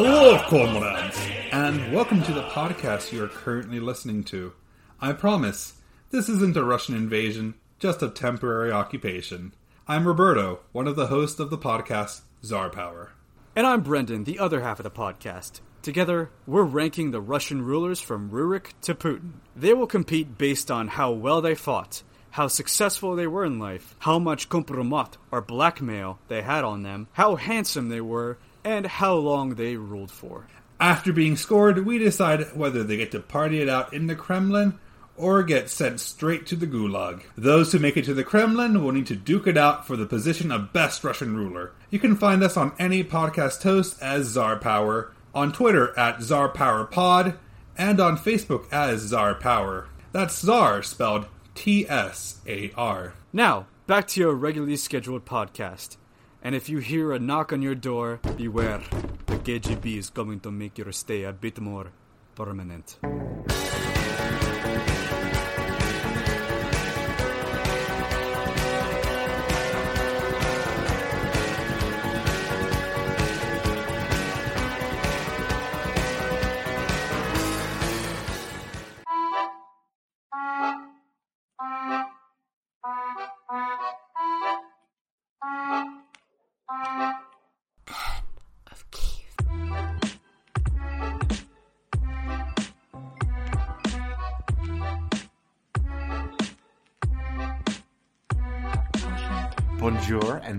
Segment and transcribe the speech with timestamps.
[0.00, 1.18] Hello, comrades,
[1.50, 4.52] and welcome to the podcast you are currently listening to.
[5.00, 5.72] I promise,
[6.12, 9.54] this isn't a Russian invasion, just a temporary occupation.
[9.88, 13.10] I'm Roberto, one of the hosts of the podcast Tsar Power.
[13.56, 15.62] And I'm Brendan, the other half of the podcast.
[15.82, 19.32] Together, we're ranking the Russian rulers from Rurik to Putin.
[19.56, 23.96] They will compete based on how well they fought, how successful they were in life,
[23.98, 29.14] how much compromat or blackmail they had on them, how handsome they were, and how
[29.14, 30.46] long they ruled for.
[30.80, 34.78] After being scored, we decide whether they get to party it out in the Kremlin
[35.16, 37.22] or get sent straight to the Gulag.
[37.36, 40.06] Those who make it to the Kremlin will need to duke it out for the
[40.06, 41.72] position of best Russian ruler.
[41.90, 46.48] You can find us on any podcast host as Tsar Power, on Twitter at Tsar
[46.50, 47.36] Power Pod,
[47.76, 49.88] and on Facebook as Tsar Power.
[50.12, 53.14] That's Tsar spelled T S A R.
[53.32, 55.96] Now, back to your regularly scheduled podcast.
[56.42, 58.82] And if you hear a knock on your door, beware.
[59.26, 61.92] The KGB is going to make your stay a bit more
[62.34, 62.98] permanent.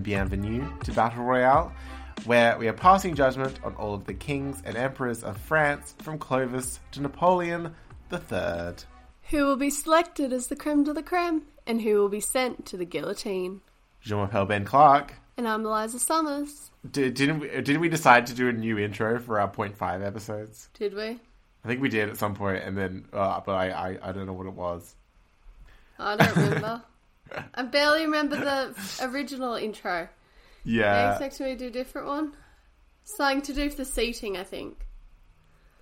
[0.09, 1.71] Bienvenue to Battle Royale,
[2.25, 6.17] where we are passing judgment on all of the kings and emperors of France from
[6.17, 7.75] Clovis to Napoleon
[8.11, 8.73] III.
[9.29, 12.65] Who will be selected as the creme de la creme, and who will be sent
[12.65, 13.61] to the guillotine.
[14.01, 15.13] Je m'appelle Ben Clark.
[15.37, 16.71] And I'm Eliza Summers.
[16.89, 20.01] Did, didn't we, didn't we decide to do a new intro for our point five
[20.01, 20.69] episodes?
[20.73, 21.19] Did we?
[21.63, 24.25] I think we did at some point, and then uh, but I, I I don't
[24.25, 24.95] know what it was.
[25.99, 26.81] I don't remember.
[27.53, 30.09] I barely remember the original intro.
[30.63, 31.11] Yeah.
[31.11, 32.33] expecting me to do a different one?
[33.03, 34.85] Something to do with the seating, I think.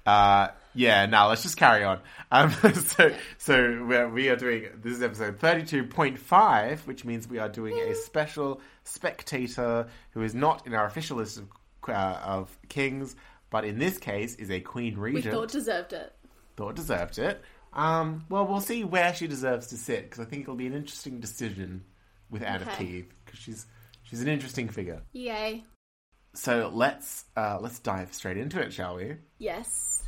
[0.06, 2.00] Uh, yeah, now let's just carry on.
[2.32, 7.28] Um, so, so we're, we are doing this is episode thirty-two point five, which means
[7.28, 11.48] we are doing a special spectator who is not in our official list of
[11.90, 13.16] uh, of kings,
[13.50, 15.34] but in this case is a queen We regent.
[15.34, 16.14] thought deserved it.
[16.56, 17.42] thought deserved it.
[17.78, 20.74] Um, well, we'll see where she deserves to sit because I think it'll be an
[20.74, 21.84] interesting decision
[22.30, 22.86] with Anne of Okay.
[22.86, 23.66] Kiev because she's
[24.04, 25.02] she's an interesting figure.
[25.14, 25.64] Yay.
[26.34, 29.16] So let's uh, let's dive straight into it, shall we?
[29.38, 30.04] Yes.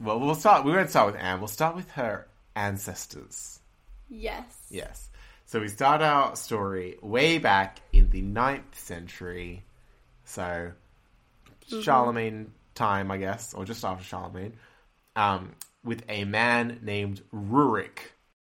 [0.00, 0.64] Well, we'll start.
[0.64, 1.38] We won't start with Anne.
[1.38, 3.60] We'll start with her ancestors.
[4.08, 4.44] Yes.
[4.68, 5.08] Yes.
[5.46, 9.64] So we start our story way back in the 9th century.
[10.24, 10.72] So
[11.82, 14.54] Charlemagne time, I guess, or just after Charlemagne,
[15.14, 15.52] um,
[15.84, 17.98] with a man named Rurik.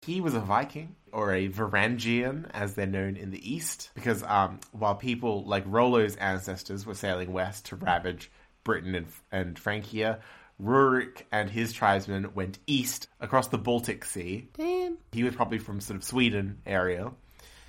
[0.05, 4.59] He was a Viking or a Varangian, as they're known in the East, because um,
[4.71, 8.31] while people like Rollo's ancestors were sailing west to ravage
[8.63, 10.19] Britain and, and Francia,
[10.61, 14.49] Rurik and his tribesmen went east across the Baltic Sea.
[14.57, 14.97] Damn.
[15.13, 17.11] He was probably from sort of Sweden area,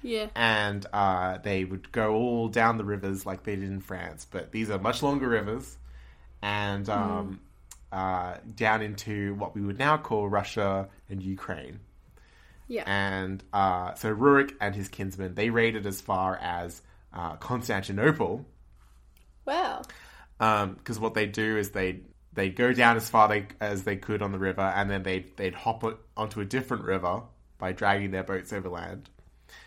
[0.03, 0.27] Yeah.
[0.35, 4.27] and uh, they would go all down the rivers like they did in France.
[4.31, 5.79] But these are much longer rivers,
[6.43, 7.41] and um,
[7.93, 11.81] uh, down into what we would now call Russia and Ukraine.
[12.69, 12.85] Yeah.
[12.87, 16.81] And uh, so Rurik and his kinsmen they raided as far as
[17.13, 18.47] uh, Constantinople,
[19.45, 19.83] wow.
[20.39, 22.01] because what they do is they
[22.33, 25.37] they'd go down as far they, as they could on the river, and then they'd
[25.37, 25.85] they'd hop
[26.17, 27.23] onto a different river
[27.59, 29.11] by dragging their boats over land.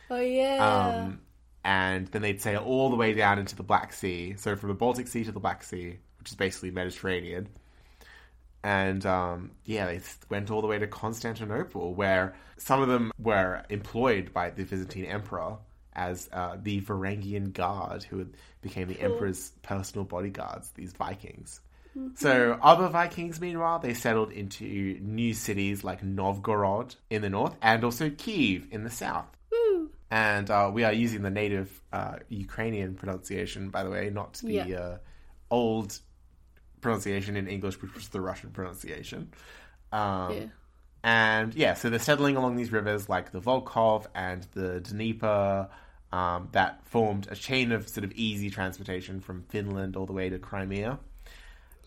[0.09, 1.03] Oh yeah.
[1.03, 1.19] Um,
[1.63, 4.35] and then they'd sail all the way down into the Black Sea.
[4.37, 7.49] So from the Baltic Sea to the Black Sea, which is basically Mediterranean.
[8.63, 13.63] And um, yeah, they went all the way to Constantinople, where some of them were
[13.69, 15.57] employed by the Byzantine emperor
[15.93, 18.27] as uh, the Varangian Guard, who
[18.61, 21.59] became the emperor's personal bodyguards, these Vikings.
[22.15, 27.83] So other Vikings, meanwhile, they settled into new cities like Novgorod in the north and
[27.83, 29.27] also Kiev in the south.
[29.51, 29.91] Woo.
[30.09, 34.53] And uh, we are using the native uh, Ukrainian pronunciation, by the way, not the
[34.53, 34.79] Yeah.
[34.79, 34.97] uh,
[35.51, 35.99] old
[36.83, 39.31] pronunciation in English, which was the Russian pronunciation.
[39.91, 40.45] Um, Yeah.
[41.05, 45.67] And yeah, so they're settling along these rivers like the Volkhov and the Dnieper
[46.13, 50.29] um, that formed a chain of sort of easy transportation from Finland all the way
[50.29, 50.99] to Crimea.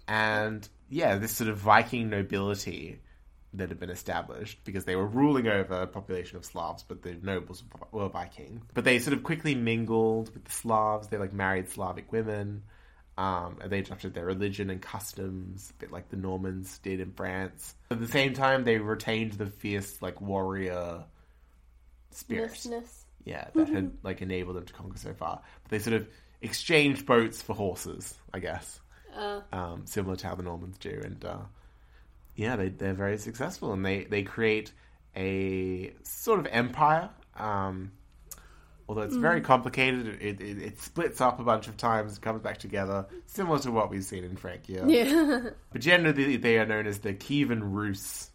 [0.06, 3.00] And yeah, this sort of Viking nobility
[3.54, 7.16] that had been established because they were ruling over a population of Slavs, but the
[7.22, 8.62] nobles were Viking.
[8.74, 11.08] But they sort of quickly mingled with the Slavs.
[11.08, 12.64] They like married Slavic women.
[13.18, 17.12] Um, and they adopted their religion and customs, a bit like the Normans did in
[17.12, 17.74] France.
[17.90, 21.04] At the same time, they retained the fierce, like warrior
[22.10, 22.50] spirit.
[22.50, 23.04] Ness-ness.
[23.24, 25.40] Yeah, that had like enabled them to conquer so far.
[25.62, 26.06] But they sort of
[26.42, 28.80] exchanged boats for horses, I guess,
[29.14, 31.00] Uh, um, similar to how the Normans do.
[31.02, 31.38] And uh,
[32.34, 34.72] yeah, they they're very successful, and they they create
[35.16, 37.08] a sort of empire.
[37.34, 37.92] Um,
[38.88, 42.42] although it's very complicated, it, it, it splits up a bunch of times, and comes
[42.42, 44.84] back together, similar to what we've seen in Frankia.
[44.88, 45.50] yeah.
[45.72, 48.30] But generally, they are known as the Kievan Rus,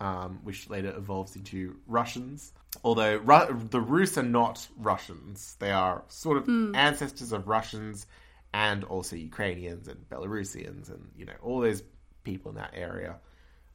[0.00, 2.52] um, which later evolves into Russians.
[2.84, 8.06] Although Ru- the Rus are not Russians, they are sort of ancestors of Russians
[8.54, 11.82] and also Ukrainians and Belarusians and you know all those
[12.24, 13.16] people in that area.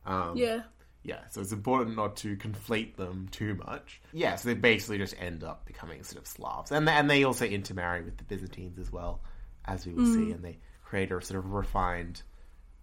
[0.05, 0.61] Um, yeah.
[1.03, 4.01] Yeah, so it's important not to conflate them too much.
[4.13, 7.45] Yeah, so they basically just end up becoming sort of Slavs, and and they also
[7.45, 9.21] intermarry with the Byzantines as well,
[9.65, 12.21] as we will see, and they create a sort of refined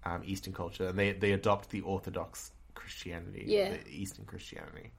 [0.05, 3.73] um, Eastern culture, and they they adopt the Orthodox Christianity, Yeah.
[3.85, 4.91] the Eastern Christianity.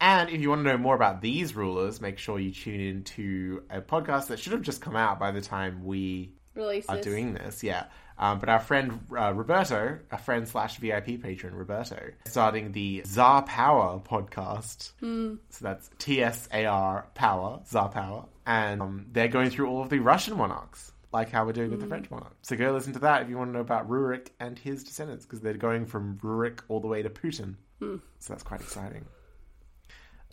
[0.00, 3.04] And if you want to know more about these rulers, make sure you tune in
[3.04, 6.88] to a podcast that should have just come out by the time we Releases.
[6.90, 7.84] are doing this, yeah.
[8.18, 13.42] Um, but our friend uh, Roberto, a friend slash VIP patron Roberto, starting the Tsar
[13.42, 14.92] Power podcast.
[15.02, 19.82] So that's T S A R Power, Tsar Power, and um, they're going through all
[19.82, 22.32] of the Russian monarchs, like how we're doing with the French monarch.
[22.40, 25.26] So go listen to that if you want to know about Rurik and his descendants,
[25.26, 27.56] because they're going from Rurik all the way to Putin.
[27.80, 28.00] So
[28.30, 29.04] that's quite exciting.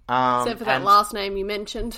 [0.08, 1.98] Um, Except for that and- last name you mentioned.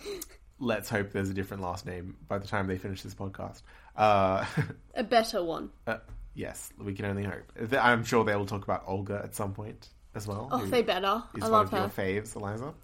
[0.58, 3.62] let's hope there's a different last name by the time they finish this podcast.
[3.96, 4.44] Uh,
[4.94, 5.70] A better one.
[5.86, 5.98] uh,
[6.34, 7.44] yes, we can only hope.
[7.72, 10.48] I'm sure they will talk about Olga at some point as well.
[10.50, 11.22] Oh, they better.
[11.36, 12.20] is I one love of your her.
[12.20, 12.74] faves, Eliza.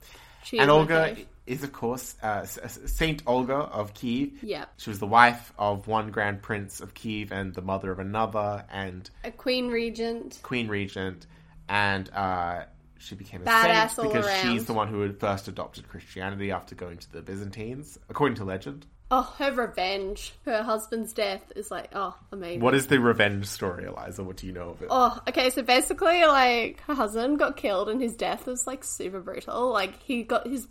[0.44, 1.24] She and Olga fave.
[1.46, 4.42] is, of course, uh, Saint Olga of Kiev.
[4.42, 4.66] Yeah.
[4.76, 8.64] She was the wife of one Grand Prince of Kiev and the mother of another,
[8.70, 10.38] and A queen regent.
[10.42, 11.26] Queen Regent,
[11.68, 12.64] and uh,
[13.04, 14.42] she became a Badass saint because around.
[14.42, 18.44] she's the one who had first adopted Christianity after going to the Byzantines, according to
[18.44, 18.86] legend.
[19.10, 20.32] Oh, her revenge.
[20.44, 22.60] Her husband's death is like, oh, amazing.
[22.60, 24.24] What is the revenge story, Eliza?
[24.24, 24.88] What do you know of it?
[24.90, 29.20] Oh, okay, so basically, like, her husband got killed and his death was, like, super
[29.20, 29.70] brutal.
[29.70, 30.66] Like, he got his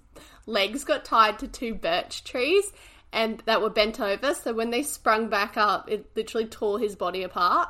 [0.45, 2.65] legs got tied to two birch trees
[3.13, 6.95] and that were bent over, so when they sprung back up, it literally tore his
[6.95, 7.69] body apart.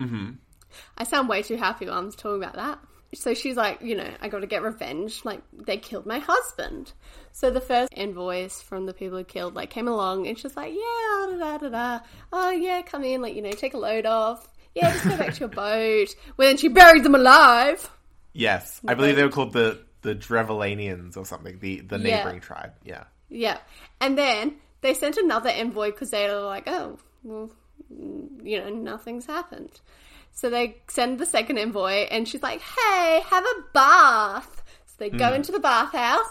[0.00, 0.30] Mm-hmm.
[0.96, 2.78] I sound way too happy when I'm talking about that.
[3.14, 5.24] So she's like, you know, I gotta get revenge.
[5.24, 6.92] Like, they killed my husband.
[7.32, 10.72] So the first envoys from the people who killed, like, came along and she's like,
[10.74, 12.00] yeah, da da da da.
[12.32, 14.46] Oh, yeah, come in, like, you know, take a load off.
[14.74, 16.14] Yeah, just go back to your boat.
[16.36, 17.90] Well, then she buried them alive.
[18.34, 22.18] Yes, I believe they were called the the Drevelanians or something, the the Yeah.
[22.18, 22.72] neighboring tribe.
[22.84, 23.58] Yeah, Yeah.
[24.00, 27.50] And then they sent another envoy because they were like, oh, well,
[27.90, 29.80] you know, nothing's happened.
[30.38, 34.62] So they send the second envoy, and she's like, hey, have a bath.
[34.86, 36.28] So they go into the bathhouse.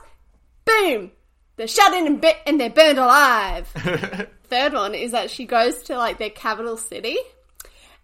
[0.64, 1.12] Boom!
[1.58, 3.68] They're shut in and, bit, and they're burned alive.
[4.46, 7.18] Third one is that she goes to like their capital city.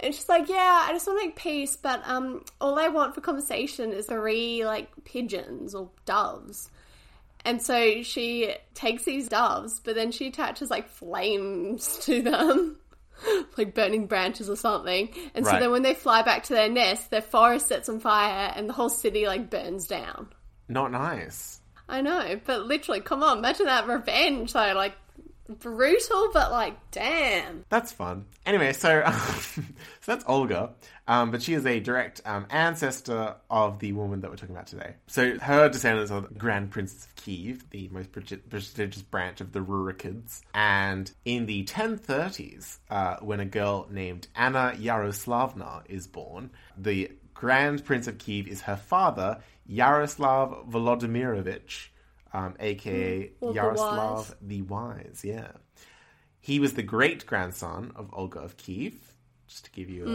[0.02, 3.16] And she's like, "Yeah, I just want to make peace, but um, all I want
[3.16, 6.70] for conversation is three like pigeons or doves."
[7.46, 12.76] And so she takes these doves, but then she attaches like flames to them,
[13.58, 15.10] like burning branches or something.
[15.36, 15.60] And so Right.
[15.60, 18.74] then when they fly back to their nest, their forest sets on fire and the
[18.74, 20.28] whole city like burns down.
[20.68, 21.60] not nice.
[21.90, 24.54] I know, but literally, come on, imagine that revenge.
[24.54, 24.96] though, like
[25.50, 27.66] brutal, but like, damn.
[27.70, 28.26] That's fun.
[28.46, 29.04] Anyway, so
[29.54, 29.62] so
[30.06, 30.72] that's Olga,
[31.08, 34.68] um, but she is a direct um, ancestor of the woman that we're talking about
[34.68, 34.96] today.
[35.08, 39.60] So her descendants are the Grand Princess of Kiev, the most prestigious branch of the
[39.60, 40.42] Rurikids.
[40.54, 47.84] And in the 1030s, uh, when a girl named Anna Yaroslavna is born, the Grand
[47.84, 51.88] Prince of Kiev is her father, Yaroslav Volodymyrovich,
[52.34, 54.36] um, aka Or the Yaroslav Wise.
[54.42, 55.22] the Wise.
[55.24, 55.48] Yeah.
[56.40, 59.14] He was the great grandson of Olga of Kiev,
[59.48, 60.10] just to give you a,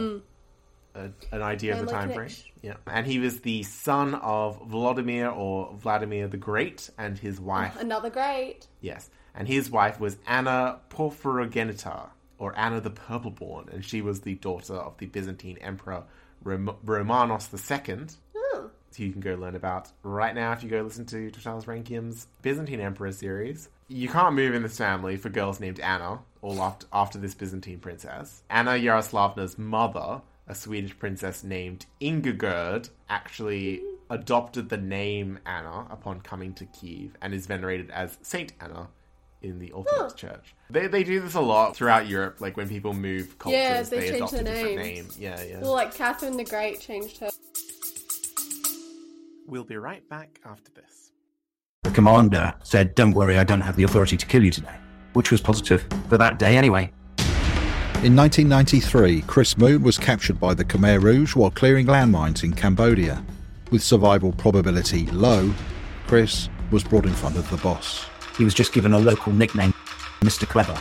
[0.99, 2.29] a, an idea of the time frame.
[2.61, 7.75] Yeah, and he was the son of Vladimir or Vladimir the Great, and his wife.
[7.79, 8.67] Another great.
[8.81, 14.35] Yes, and his wife was Anna Porphyrogenita, or Anna the Purple-born, and she was the
[14.35, 16.03] daughter of the Byzantine Emperor
[16.43, 17.97] Rom- Romanos II.
[18.35, 18.67] Oh, hmm.
[18.91, 22.27] So you can go learn about right now if you go listen to Totalus Rankium's
[22.41, 23.69] Byzantine Emperor series.
[23.87, 27.79] You can't move in this family for girls named Anna, all after, after this Byzantine
[27.79, 28.43] princess.
[28.49, 36.53] Anna Yaroslavna's mother, a Swedish princess named Ingigerd, actually adopted the name Anna upon coming
[36.55, 38.87] to Kiev and is venerated as Saint Anna
[39.43, 40.55] in the Orthodox Church.
[40.69, 42.41] They they do this a lot throughout Europe.
[42.41, 45.07] Like when people move cultures, Yeah, they they, change adopt a their different name.
[45.17, 45.59] Yeah, yeah.
[45.61, 47.29] Well, like Catherine the Great changed her.
[49.47, 51.11] we'll be right back after this.
[51.83, 54.75] The commander said, Don't worry, I don't have the authority to kill you today,
[55.13, 56.91] which was positive for that day anyway.
[58.01, 63.21] In 1993, Chris Moon was captured by the Khmer Rouge while clearing landmines in Cambodia.
[63.71, 65.53] With survival probability low,
[66.07, 68.05] Chris was brought in front of the boss.
[68.37, 69.73] He was just given a local nickname,
[70.21, 70.47] Mr.
[70.47, 70.75] Clever.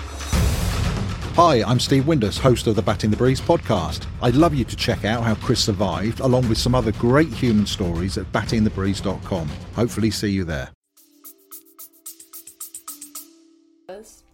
[1.34, 4.06] Hi, I'm Steve Windus, host of the Batting the Breeze podcast.
[4.22, 7.66] I'd love you to check out how Chris survived, along with some other great human
[7.66, 9.48] stories at battingthebreeze.com.
[9.74, 10.70] Hopefully, see you there.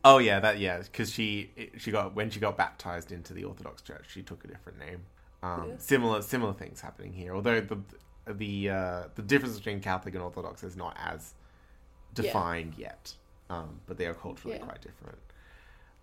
[0.05, 3.81] Oh yeah, that yeah, because she she got when she got baptized into the Orthodox
[3.83, 5.01] Church, she took a different name.
[5.43, 7.79] Um, Similar similar things happening here, although the
[8.27, 11.35] the uh, the difference between Catholic and Orthodox is not as
[12.15, 13.15] defined yet,
[13.51, 14.65] um, but they are culturally Yeah.
[14.65, 15.19] quite different.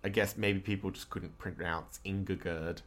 [0.04, 2.78] I guess maybe people just couldn't pronounce Ingigerd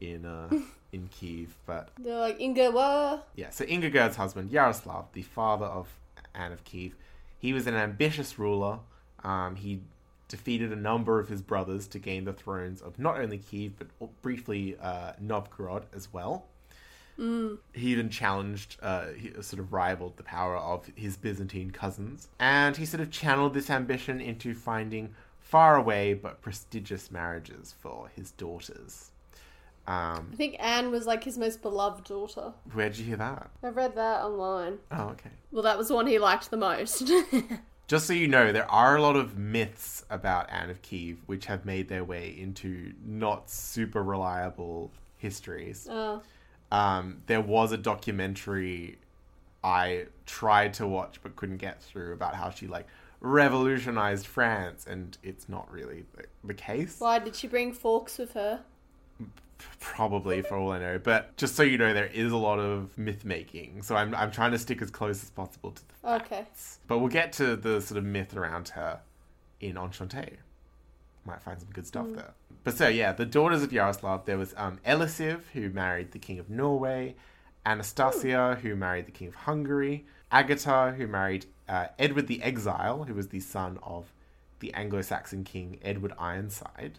[0.00, 0.48] in uh,
[0.92, 3.28] in Kiev, but They're like Inga what?
[3.36, 5.88] yeah, so Ingigerd's husband, Yaroslav, the father of
[6.34, 6.94] Anne of Kiev,
[7.38, 8.80] he was an ambitious ruler.
[9.24, 9.80] Um, he
[10.28, 14.22] defeated a number of his brothers to gain the thrones of not only Kiev, but
[14.22, 16.46] briefly uh, Novgorod as well.
[17.18, 22.28] He even challenged, uh, he sort of rivaled the power of his Byzantine cousins.
[22.38, 28.30] And he sort of channeled this ambition into finding faraway but prestigious marriages for his
[28.30, 29.10] daughters.
[29.88, 32.52] Um, I think Anne was like his most beloved daughter.
[32.72, 33.50] where'd you hear that?
[33.64, 34.78] I read that online.
[34.92, 35.30] Oh, okay.
[35.50, 37.10] Well, that was the one he liked the most.
[37.88, 41.46] Just so you know, there are a lot of myths about Anne of Kiev which
[41.46, 45.88] have made their way into not super reliable histories.
[45.90, 46.20] Oh.
[46.70, 48.98] Um, there was a documentary
[49.64, 52.86] I tried to watch but couldn't get through about how she like
[53.20, 56.96] revolutionized France, and it's not really the, the case.
[56.98, 58.60] Why did she bring forks with her?
[59.80, 60.98] Probably, for all I know.
[60.98, 64.30] But just so you know, there is a lot of myth making, so I'm I'm
[64.30, 66.46] trying to stick as close as possible to the Okay.
[66.86, 69.00] But we'll get to the sort of myth around her
[69.60, 70.36] in Enchante.
[71.24, 72.32] Might find some good stuff there.
[72.64, 76.38] But so yeah, the daughters of Yaroslav, there was um, Elisiv, who married the king
[76.38, 77.16] of Norway,
[77.66, 83.14] Anastasia, who married the king of Hungary, Agatha, who married uh, Edward the Exile, who
[83.14, 84.12] was the son of
[84.60, 86.98] the Anglo-Saxon king Edward Ironside,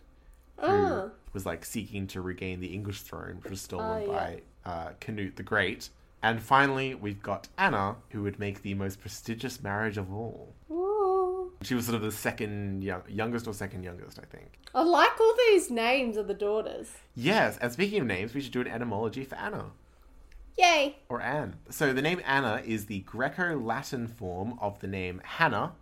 [0.61, 1.11] who Oh.
[1.33, 4.35] was like seeking to regain the English throne, which was stolen Oh, yeah.
[4.65, 5.89] by uh, Canute the Great.
[6.21, 10.53] And finally, we've got Anna, who would make the most prestigious marriage of all.
[10.69, 11.53] Ooh.
[11.61, 14.51] She was sort of the second young, youngest or second youngest, I think.
[14.75, 16.89] I like all these names of the daughters.
[17.15, 19.71] Yes, and speaking of names, we should do an etymology for Anna
[20.57, 20.97] Yay.
[21.07, 21.55] or Anne.
[21.69, 25.73] So the name Anna is the Greco-Latin form of the name Hannah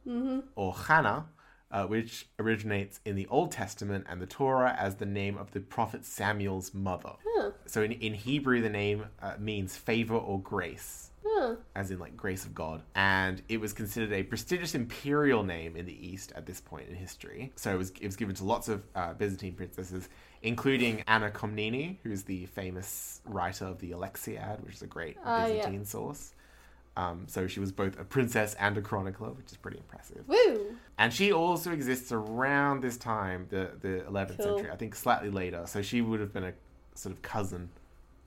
[0.56, 1.26] or Hannah,
[1.72, 5.60] uh, which originates in the Old Testament and the Torah as the name of the
[5.60, 7.14] prophet Samuel's mother.
[7.66, 11.12] So in, in Hebrew, the name uh, means favor or grace.
[11.76, 12.82] As in, like, grace of God.
[12.96, 16.96] And it was considered a prestigious imperial name in the East at this point in
[16.96, 17.52] history.
[17.56, 20.10] So it was, it was given to lots of uh, Byzantine princesses,
[20.42, 25.46] including Anna Komnene, who's the famous writer of the Alexiad, which is a great Ah,
[25.46, 25.58] yeah.
[25.58, 26.34] Byzantine source.
[26.98, 30.24] Um, so she was both a princess and a chronicler, which is pretty impressive.
[30.28, 30.76] Woo.
[30.98, 34.46] And she also exists around this time, the the 11th Cool.
[34.58, 35.64] century, I think slightly later.
[35.68, 36.54] So she would have been a
[36.96, 37.70] sort of cousin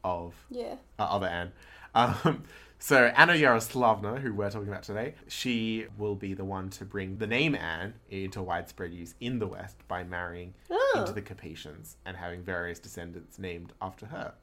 [0.05, 0.77] of Yeah.
[0.99, 1.53] uh, other Anne.
[1.97, 2.45] Um,
[2.79, 7.17] so Anna Yaroslavna, who we're talking about today, she will be the one to bring
[7.19, 10.95] the name Anne into widespread use in the West by marrying Oh.
[11.01, 14.35] into the Capetians and having various descendants named after her.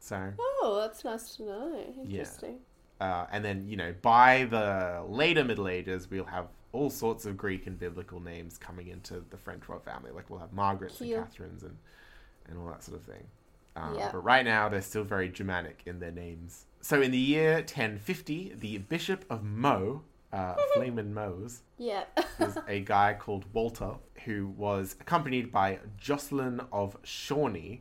[0.00, 1.94] So Oh, that's nice to know.
[2.02, 2.60] Interesting.
[3.00, 7.36] Uh, and then you know by the later Middle Ages, we'll have all sorts of
[7.36, 10.10] Greek and biblical names coming into the French royal family.
[10.10, 11.20] Like we'll have Margarets and Cute.
[11.24, 11.76] Catherines and
[12.48, 13.24] and all that sort of thing.
[13.76, 14.10] Uh, Yeah.
[14.12, 16.64] But right now, they're still very Germanic in their names.
[16.80, 20.02] So in the year 1050, the Bishop of Meaux,
[20.32, 22.04] uh, Flamen Mose, Yeah.
[22.38, 27.80] was a guy called Walter who was accompanied by Jocelyn of Chauny,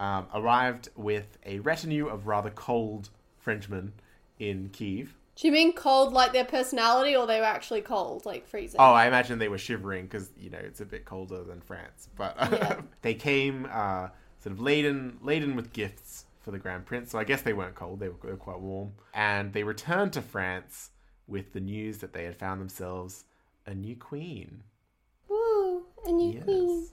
[0.00, 3.92] um, arrived with a retinue of rather cold Frenchmen
[4.38, 5.14] in Kiev.
[5.36, 8.80] Do you mean cold like their personality or they were actually cold, like freezing?
[8.80, 12.08] Oh, I imagine they were shivering because you know it's a bit colder than France.
[12.16, 12.80] But Yeah.
[13.02, 14.08] they came uh,
[14.40, 17.12] sort of laden laden with gifts for the Grand Prince.
[17.12, 18.92] So I guess they weren't cold; they were, they were quite warm.
[19.14, 20.90] And they returned to France
[21.28, 23.24] with the news that they had found themselves
[23.66, 24.62] a new queen.
[25.28, 25.84] Woo.
[26.06, 26.44] A new Yes.
[26.44, 26.86] queen.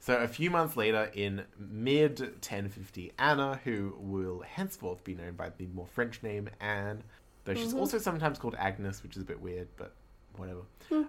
[0.00, 5.50] So a few months later, in mid 1050, Anna, who will henceforth be known by
[5.56, 7.02] the more French name Anne,
[7.44, 9.92] though she's also sometimes called Agnes, which is a bit weird, but
[10.36, 10.60] whatever.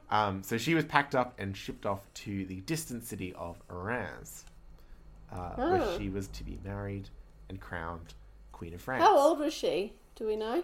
[0.09, 4.43] Um, so she was packed up and shipped off to the distant city of Reims,
[5.31, 5.69] uh, Oh.
[5.71, 7.09] where she was to be married
[7.47, 8.15] and crowned
[8.51, 9.03] Queen of France.
[9.03, 9.93] How old was she?
[10.15, 10.63] Do we know?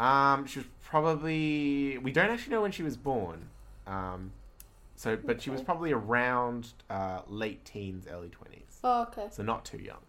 [0.00, 1.96] Um, she was probably.
[1.98, 3.48] We don't actually know when she was born.
[3.86, 4.32] Um,
[4.94, 5.64] so, but she was Okay.
[5.66, 8.78] probably around uh, late teens, early twenties.
[8.84, 9.28] Oh, okay.
[9.30, 10.02] So not too young.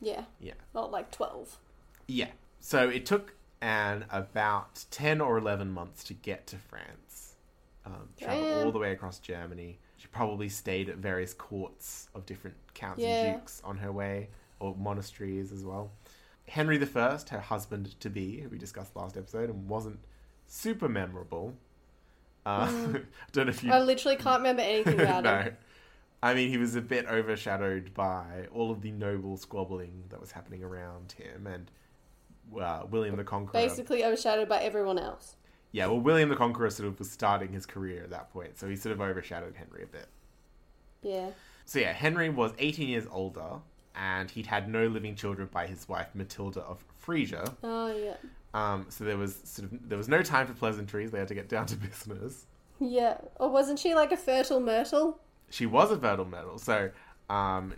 [0.00, 0.24] Yeah.
[0.40, 0.54] Yeah.
[0.74, 1.58] Not like 12.
[2.06, 2.30] Yeah.
[2.60, 7.34] So it took Anne about 10 or 11 months to get to France.
[7.84, 8.66] Um, travel Damn.
[8.66, 9.78] all the way across Germany.
[9.96, 13.08] She probably stayed at various courts of different counts Yeah.
[13.24, 14.28] and dukes on her way,
[14.60, 15.90] or monasteries as well.
[16.46, 19.98] Henry I, her husband to be, who we discussed last episode, and wasn't
[20.46, 21.54] super memorable.
[22.48, 22.98] Uh,
[23.32, 25.38] don't know if you I literally can't remember anything about no.
[25.38, 25.56] him.
[26.22, 30.32] I mean, he was a bit overshadowed by all of the noble squabbling that was
[30.32, 31.70] happening around him, and
[32.60, 33.52] uh, William the Conqueror.
[33.52, 35.36] Basically overshadowed by everyone else.
[35.72, 38.66] Yeah, well, William the Conqueror sort of was starting his career at that point, so
[38.68, 40.08] he sort of overshadowed Henry a bit.
[41.02, 41.30] Yeah.
[41.66, 43.60] So yeah, Henry was 18 years older,
[43.94, 47.54] and he'd had no living children by his wife Matilda of Frisia.
[47.62, 48.16] Oh, yeah.
[48.54, 51.10] Um, so there was sort of there was no time for pleasantries.
[51.10, 52.46] They had to get down to business.
[52.80, 53.18] Yeah.
[53.36, 55.20] Or wasn't she like a fertile myrtle?
[55.50, 56.58] she was a fertile medal.
[56.58, 56.90] So,
[57.30, 57.74] um,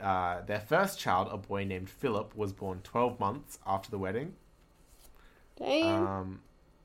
[0.00, 4.34] uh, their first child, a boy named Philip, was born 12 months after the wedding.
[5.56, 6.06] Damn.
[6.06, 6.40] Um,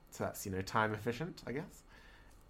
[0.09, 1.83] so that's, you know, time efficient, I guess.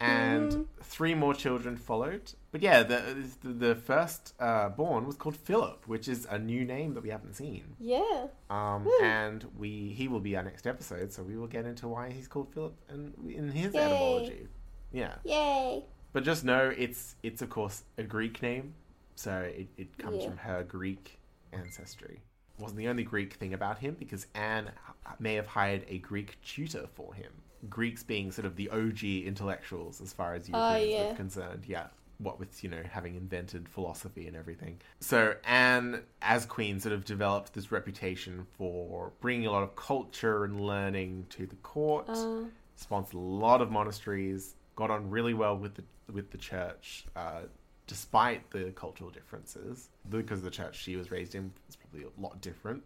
[0.01, 2.33] And three more children followed.
[2.51, 3.01] But yeah, the
[3.41, 7.09] the, the first uh, born was called Philip, which is a new name that we
[7.09, 7.75] haven't seen.
[7.79, 8.27] yeah.
[8.49, 12.09] Um, and we he will be our next episode, so we will get into why
[12.11, 13.79] he's called Philip and in his Yay.
[13.81, 14.47] etymology.
[14.91, 15.15] Yeah.
[15.23, 15.83] Yay.
[16.13, 18.73] But just know it's it's of course a Greek name,
[19.15, 20.29] so it, it comes Yeah.
[20.29, 21.19] from her Greek
[21.53, 22.19] ancestry.
[22.59, 24.71] Wasn't the only Greek thing about him because Anne
[25.19, 27.31] may have hired a Greek tutor for him.
[27.69, 31.11] Greeks being sort of the OG intellectuals as far as Europeans yeah.
[31.11, 31.63] are concerned.
[31.67, 31.87] Yeah.
[32.17, 34.79] What with, you know, having invented philosophy and everything.
[34.99, 40.43] So Anne, as queen, sort of developed this reputation for bringing a lot of culture
[40.43, 42.43] and learning to the court Uh,
[42.75, 47.41] sponsored a lot of monasteries, got on really well with the with the church, uh,
[47.87, 49.89] despite the cultural differences.
[50.09, 52.83] Because the church she was raised in is probably a lot different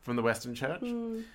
[0.00, 0.82] from the Western Church.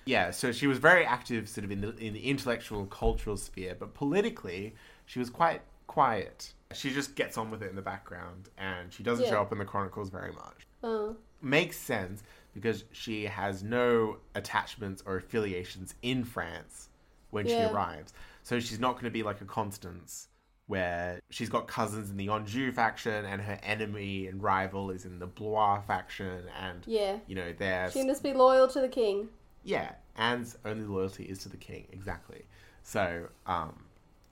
[0.04, 3.36] Yeah, so she was very active, sort of in the in the intellectual and cultural
[3.36, 4.74] sphere, but politically
[5.06, 6.52] she was quite quiet.
[6.74, 9.30] She just gets on with it in the background, and she doesn't Yeah.
[9.32, 12.22] show up in the chronicles very much uh, makes sense
[12.54, 16.88] because she has no attachments or affiliations in France
[17.30, 18.12] when she arrives.
[18.42, 20.28] So she's not going to be like a Constance
[20.68, 25.18] where she's got cousins in the Anjou faction and her enemy and rival is in
[25.20, 27.18] the Blois faction and yeah.
[27.26, 29.28] you know there's She must be loyal to the king.
[29.64, 32.42] yeah, Anne's only loyalty is to the king, exactly.
[32.82, 33.84] So, um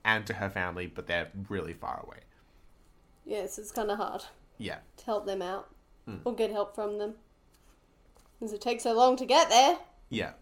[0.03, 2.19] and to her family, but they're really far away.
[3.25, 4.23] Yes, it's kind of hard
[4.57, 4.79] Yeah.
[4.97, 5.69] to help them out
[6.05, 6.17] Hmm.
[6.25, 7.15] or get help from them.
[8.39, 9.77] Because it takes so long to get there.
[10.09, 10.33] Yeah.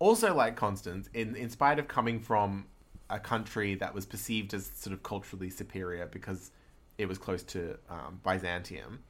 [0.00, 2.66] Also, like Constance, in in spite of coming from
[3.10, 6.50] a country that was perceived as sort of culturally superior because
[6.98, 9.00] it was close to um, Byzantium,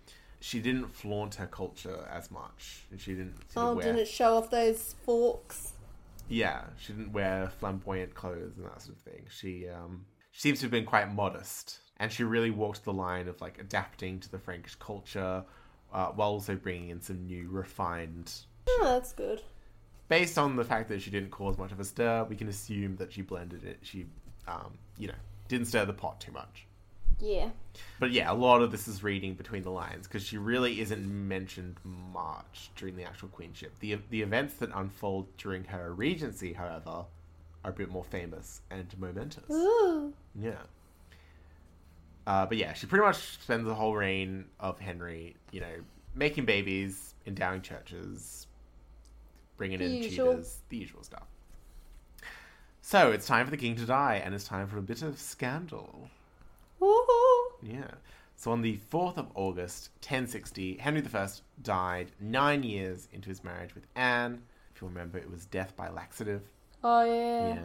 [0.40, 2.84] she didn't flaunt her culture as much.
[2.96, 3.34] She didn't.
[3.56, 5.74] Oh, wear, didn't show off those forks?
[6.28, 9.26] Yeah, she didn't wear flamboyant clothes and that sort of thing.
[9.28, 13.28] She um, she seems to have been quite modest, and she really walked the line
[13.28, 15.44] of like adapting to the Frankish culture,
[15.92, 18.32] uh, while also bringing in some new refined
[18.68, 19.42] Oh, that's good.
[20.10, 22.96] Based on the fact that she didn't cause much of a stir, we can assume
[22.96, 23.78] that she blended it.
[23.80, 24.04] She,
[24.46, 25.14] um, you know,
[25.48, 26.66] didn't stir the pot too much.
[27.20, 27.50] Yeah.
[28.00, 31.06] But yeah, a lot of this is reading between the lines because she really isn't
[31.06, 31.76] mentioned
[32.12, 33.72] much during the actual queenship.
[33.80, 37.04] The the events that unfold during her regency, however,
[37.64, 39.50] are a bit more famous and momentous.
[39.50, 40.12] Ooh.
[40.34, 40.62] Yeah.
[42.26, 45.74] Uh, but yeah, she pretty much spends the whole reign of Henry, you know,
[46.14, 48.46] making babies, endowing churches,
[49.60, 50.32] bringing The in usual.
[50.32, 51.26] tutors, the usual stuff.
[52.80, 55.18] So it's time for the king to die, and it's time for a bit of
[55.18, 56.08] scandal.
[56.80, 57.42] Woohoo.
[57.62, 57.90] Yeah.
[58.36, 61.28] So on the 4th of August, 1060, Henry I
[61.60, 64.40] died nine years into his marriage with Anne.
[64.74, 66.40] If you remember, it was death by laxative.
[66.82, 67.56] Oh, yeah.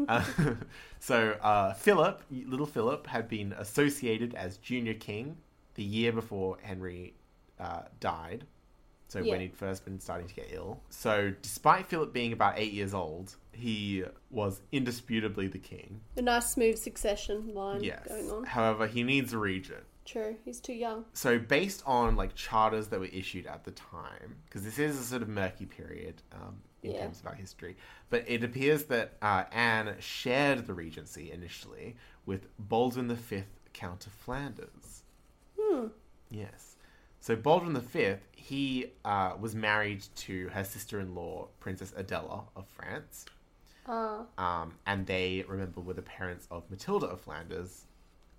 [0.00, 0.04] Yeah.
[0.08, 0.24] Uh,
[0.98, 5.36] so uh, Philip, little Philip, had been associated as junior king
[5.76, 7.14] the year before Henry
[7.60, 8.46] uh, died.
[9.08, 9.32] So Yeah.
[9.32, 10.82] when he'd first been starting to get ill.
[10.90, 16.00] So despite Philip being about eight years old, he was indisputably the king.
[16.16, 18.06] A nice smooth succession line Yes.
[18.08, 18.44] going on.
[18.44, 19.84] However, he needs a regent.
[20.04, 20.36] True.
[20.44, 21.04] He's too young.
[21.14, 25.02] So, based on like charters that were issued at the time, because this is a
[25.02, 27.02] sort of murky period um, in Yeah.
[27.02, 27.76] terms of our history,
[28.10, 34.12] but it appears that uh, Anne shared the regency initially with Baldwin V, Count of
[34.12, 35.02] Flanders.
[35.58, 35.88] Hmm.
[36.30, 36.75] Yes.
[37.26, 43.26] So Baldwin V, he uh, was married to her sister-in-law, Princess Adela of France,
[43.88, 47.86] Uh, um, and they remember were the parents of Matilda of Flanders,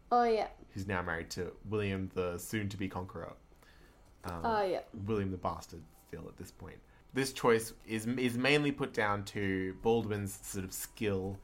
[0.09, 0.47] oh, yeah.
[0.73, 3.33] who's now married to William the soon-to-be conqueror.
[4.23, 4.79] Um, Oh, yeah.
[5.05, 6.79] William the Bastard still at this point.
[7.13, 11.37] This choice is is mainly put down to Baldwin's sort of skill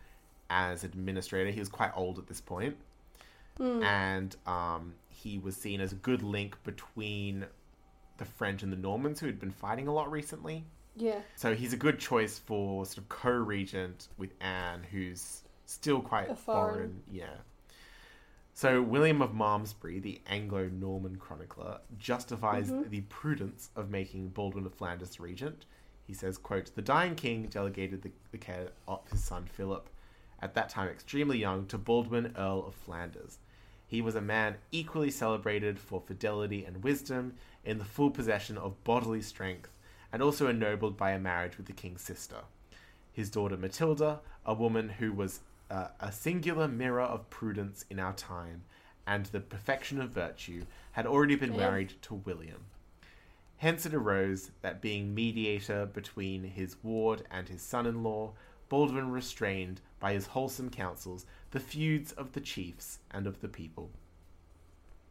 [0.49, 1.51] as administrator.
[1.51, 2.77] He was quite old at this point,
[3.83, 7.45] and um, he was seen as a good link between
[8.17, 10.65] the French and the Normans who had been fighting a lot recently.
[10.95, 11.19] Yeah.
[11.35, 16.73] So he's a good choice for sort of co-regent with Anne, who's still quite foreign.
[16.73, 17.03] foreign.
[17.11, 17.35] Yeah.
[18.53, 22.89] So William of Malmesbury, the Anglo-Norman chronicler, justifies mm-hmm.
[22.89, 25.65] the prudence of making Baldwin of Flanders regent.
[26.05, 29.89] He says, quote, The dying king delegated the, the care of his son Philip,
[30.41, 33.39] at that time extremely young, to Baldwin, Earl of Flanders.
[33.93, 38.83] He was a man equally celebrated for fidelity and wisdom, in the full possession of
[38.83, 39.69] bodily strength,
[40.11, 42.37] and also ennobled by a marriage with the king's sister.
[43.11, 48.13] His daughter Matilda, a woman who was uh, a singular mirror of prudence in our
[48.13, 48.63] time,
[49.05, 51.69] and the perfection of virtue, had already been Yeah.
[51.69, 52.65] married to William.
[53.57, 58.33] Hence it arose that being mediator between his ward and his son in law,
[58.69, 63.91] Baldwin restrained, by his wholesome counsels, the feuds of the chiefs and of the people.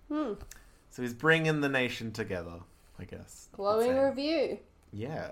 [0.08, 0.32] Hmm.
[0.90, 2.56] So he's bringing the nation together,
[2.98, 3.48] I guess.
[3.52, 4.58] Glowing review.
[4.92, 5.30] Yeah.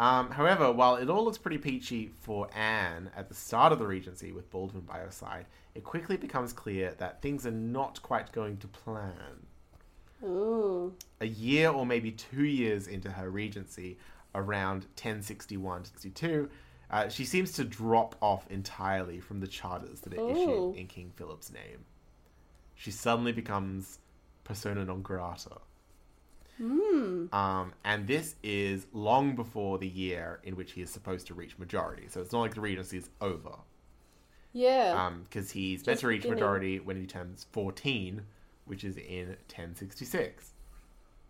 [0.00, 3.86] Um, however, while it all looks pretty peachy for Anne at the start of the
[3.86, 8.32] Regency with Baldwin by her side, it quickly becomes clear that things are not quite
[8.32, 9.46] going to plan.
[10.24, 10.92] Ooh.
[11.20, 13.98] A year or maybe two years into her regency,
[14.34, 16.50] around 1061 62,
[16.94, 20.30] uh, she seems to drop off entirely from the charters that are Ooh.
[20.30, 21.84] issued in King Philip's name.
[22.76, 23.98] She suddenly becomes
[24.44, 25.58] persona non grata.
[27.32, 31.58] Um, and this is long before the year in which he is supposed to reach
[31.58, 32.04] majority.
[32.08, 33.56] So it's not like the regency is over.
[34.52, 35.10] Yeah.
[35.24, 36.36] Because he's meant to reach beginning.
[36.36, 38.22] majority when he turns 14,
[38.66, 40.52] which is in 1066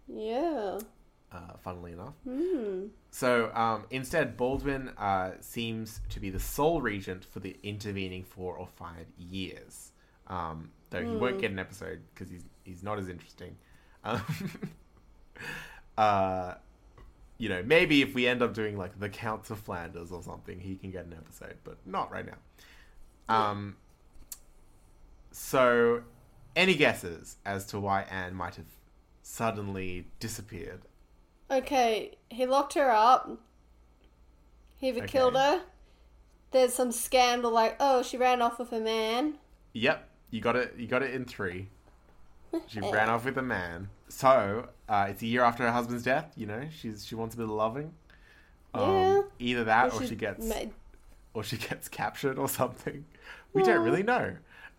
[0.09, 0.79] yeah.
[1.35, 2.14] Uh, funnily enough.
[2.29, 2.87] Hmm.
[3.11, 8.57] So um, instead, Baldwin uh, seems to be the sole regent for the intervening four
[8.57, 9.90] or five years.
[10.27, 13.57] Um, though he won't get an episode because he's he's not as interesting.
[14.07, 14.23] Um,
[15.97, 16.55] uh,
[17.38, 20.61] you know, maybe if we end up doing like the Counts of Flanders or something,
[20.61, 22.37] he can get an episode, but not right now.
[23.35, 23.77] Um,
[25.31, 26.03] so,
[26.55, 28.66] any guesses as to why Anne might have
[29.23, 30.83] suddenly disappeared?
[31.59, 33.31] Okay, he locked her up.
[34.77, 35.07] He Okay.
[35.07, 35.62] killed her.
[36.51, 39.38] There's some scandal like, oh, she ran off with a man.
[39.73, 40.75] Yep, you got it.
[40.77, 41.69] You got it in three.
[42.69, 43.88] She ran off with a man.
[44.09, 46.33] So uh, it's a year after her husband's death.
[46.37, 47.93] You know, she's she wants a bit of loving.
[48.75, 49.23] Um, Yeah.
[49.38, 50.73] Either that, Or or she she gets, made-
[51.35, 53.05] or she gets captured, or something.
[53.53, 54.37] We don't really know.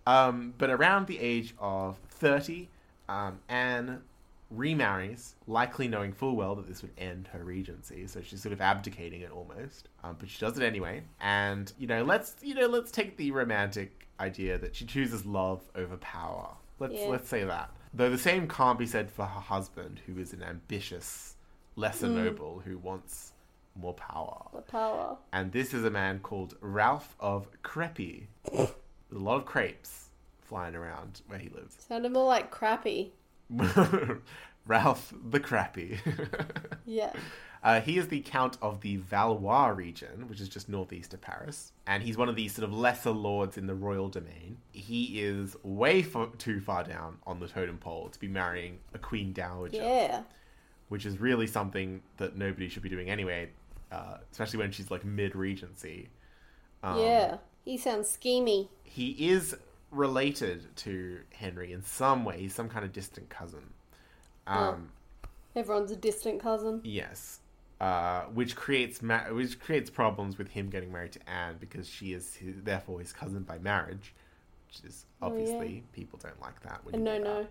[0.07, 2.69] Um, but around the age of thirty,
[3.09, 4.03] um, Anne
[4.49, 8.07] remarries, likely knowing full well that this would end her regency.
[8.07, 11.03] So she's sort of abdicating it almost, um, but she does it anyway.
[11.19, 15.61] And you know, let's you know, let's take the romantic idea that she chooses love
[15.75, 16.49] over power.
[16.79, 17.07] Let's Yeah.
[17.07, 17.71] let's say that.
[17.93, 21.35] Though the same can't be said for her husband, who is an ambitious,
[21.75, 23.31] lesser noble who wants
[23.75, 24.45] more power.
[24.53, 25.17] The power.
[25.33, 27.47] And this is a man called Ralph of.
[27.75, 28.69] There's
[29.11, 30.09] a lot of crepes
[30.41, 31.75] flying around where he lives.
[31.87, 33.11] Sounded more like crappy.
[34.65, 35.99] Ralph the Crappy.
[36.87, 37.13] Yeah.
[37.63, 41.71] uh, he is the Count of the Valois region, which is just northeast of Paris.
[41.87, 44.57] And he's one of these sort of lesser lords in the royal domain.
[44.71, 48.99] He is way fo- too far down on the totem pole to be marrying a
[48.99, 49.77] queen dowager.
[49.77, 50.21] Yeah.
[50.89, 53.49] which is really something that nobody should be doing anyway,
[53.91, 56.09] uh, especially when she's like mid regency.
[56.83, 57.37] Um, yeah.
[57.63, 58.67] He sounds schemy.
[58.83, 59.55] He is
[59.95, 62.39] related to Henry in some way.
[62.39, 63.63] He's some kind of distant cousin.
[64.47, 64.91] Um,
[65.55, 66.81] Everyone's a distant cousin.
[66.83, 67.39] Yes,
[67.79, 72.13] uh, which creates ma- which creates problems with him getting married to Anne because she
[72.13, 74.13] is his, therefore his cousin by marriage,
[74.67, 76.83] which is obviously people don't like that.
[76.83, 77.23] When A no that.
[77.23, 77.47] no.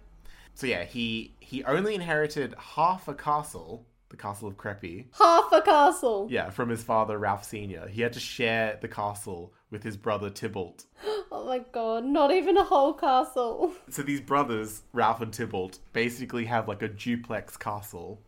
[0.54, 5.08] So yeah, he he only inherited half a castle, the castle of Crepy.
[5.18, 6.28] Half a castle.
[6.30, 7.88] Yeah, from his father Ralph Senior.
[7.88, 10.84] He had to share the castle with his brother Tybalt.
[11.36, 13.72] Oh my god, not even a whole castle.
[13.90, 18.20] So these brothers, Ralph and Tybalt, basically have like a duplex castle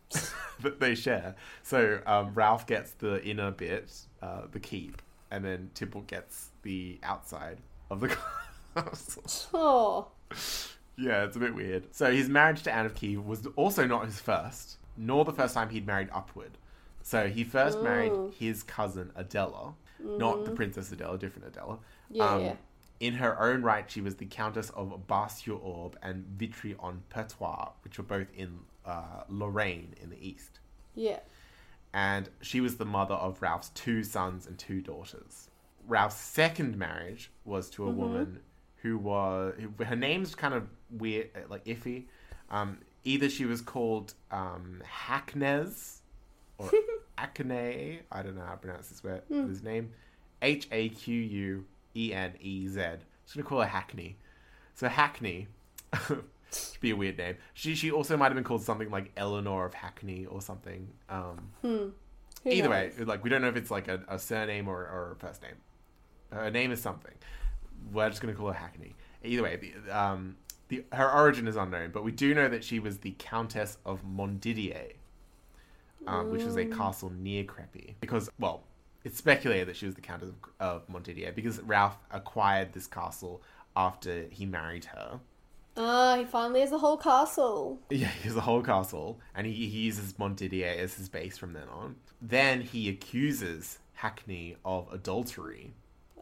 [0.60, 1.34] that they share.
[1.62, 6.98] So um, Ralph gets the inner bit, uh, the keep, and then Tybalt gets the
[7.02, 7.56] outside
[7.90, 8.14] of the
[8.74, 9.24] castle.
[9.54, 10.08] Oh.
[10.98, 11.94] Yeah, it's a bit weird.
[11.94, 15.54] So his marriage to Anne of Kiev was also not his first, nor the first
[15.54, 16.58] time he'd married upward.
[17.02, 19.72] So he first married his cousin Adela,
[20.04, 21.78] not the Princess Adela, different Adela.
[22.12, 22.20] Mm.
[22.20, 22.54] Um, Yeah, yeah.
[22.98, 28.28] In her own right, she was the Countess of Bar-sur-Aube and Vitry-en-Perthois, which were both
[28.34, 30.60] in uh, Lorraine in the east.
[30.94, 31.18] Yeah.
[31.92, 35.50] And she was the mother of Ralph's two sons and two daughters.
[35.86, 38.40] Ralph's second marriage was to a woman
[38.76, 42.04] who was who, her name's kind of weird, uh, like iffy.
[42.50, 45.98] Um, either she was called um, Hacknez
[46.58, 46.70] or
[47.18, 48.00] Acne.
[48.10, 49.22] I don't know how to pronounce this word.
[49.48, 49.92] His name
[50.42, 51.64] H A Q U
[51.96, 52.80] E N E Z.
[53.24, 54.16] Just gonna call her Hackney.
[54.74, 55.48] So Hackney.
[56.04, 56.24] Should
[56.80, 57.36] be a weird name.
[57.54, 60.88] She she also might have been called something like Eleanor of Hackney or something.
[61.08, 61.92] Um, Who
[62.44, 65.16] either way, like we don't know if it's like a, a surname or, or a
[65.16, 65.56] first name.
[66.32, 67.14] Her name is something.
[67.92, 68.94] We're just going to call her Hackney.
[69.22, 70.36] Either way, the, um,
[70.68, 74.02] the her origin is unknown, but we do know that she was the Countess of
[74.04, 74.92] Montdidier,
[76.06, 77.96] um, which was a castle near Crepy.
[78.00, 78.64] Because, well,
[79.06, 83.40] it's speculated that she was the Countess of, of Montdidier because Ralph acquired this castle
[83.76, 85.20] after he married her.
[85.76, 87.78] Ah, he finally has a whole castle.
[87.90, 91.52] Yeah, he has a whole castle, and he, he uses Montdidier as his base from
[91.52, 91.94] then on.
[92.20, 95.72] Then he accuses Hackney of adultery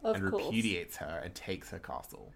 [0.03, 0.43] Of and course.
[0.45, 2.33] repudiates her and takes her castle.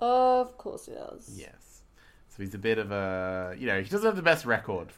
[0.00, 1.28] Of course he does.
[1.36, 1.82] Yes.
[2.28, 4.88] So he's a bit of a, you know, he doesn't have the best record,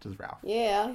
[0.00, 0.38] does Ralph.
[0.44, 0.92] Yeah.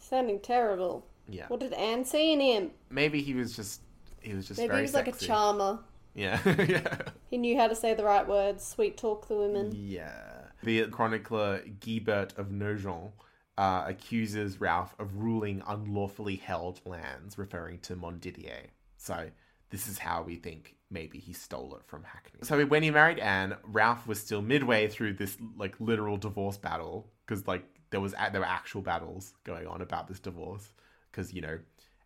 [0.00, 1.04] Sounding terrible.
[1.28, 1.46] Yeah.
[1.48, 2.70] What did Anne see in him?
[2.90, 3.82] Maybe he was just,
[4.20, 5.80] he was just Maybe he was like a charmer.
[6.14, 6.98] Yeah, yeah.
[7.28, 9.72] He knew how to say the right words, sweet talk the women.
[9.74, 10.48] Yeah.
[10.62, 13.12] The chronicler Guibert of Nogent
[13.56, 18.66] uh, accuses Ralph of ruling unlawfully held lands, referring to Montdidier.
[18.96, 19.30] So
[19.70, 22.40] this is how we think maybe he stole it from Hackney.
[22.42, 27.08] So when he married Anne, Ralph was still midway through this like literal divorce battle
[27.24, 30.68] because like there was there were actual battles going on about this divorce
[31.10, 31.58] because you know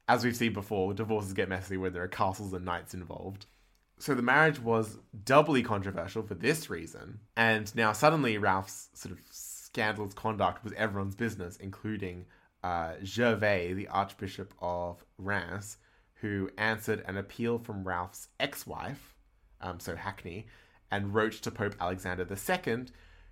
[0.09, 3.47] as we've seen before, divorces get messy when there are castles and knights involved.
[3.99, 9.21] So the marriage was doubly controversial for this reason, and now suddenly Ralph's sort of
[9.31, 12.27] scandalous conduct was everyone's business, including
[12.63, 15.79] uh, Gervais, the Archbishop of Reims,
[16.15, 19.15] who answered an appeal from Ralph's ex-wife,
[19.61, 20.47] um, so Hackney,
[20.91, 22.87] and wrote to Pope Alexander II,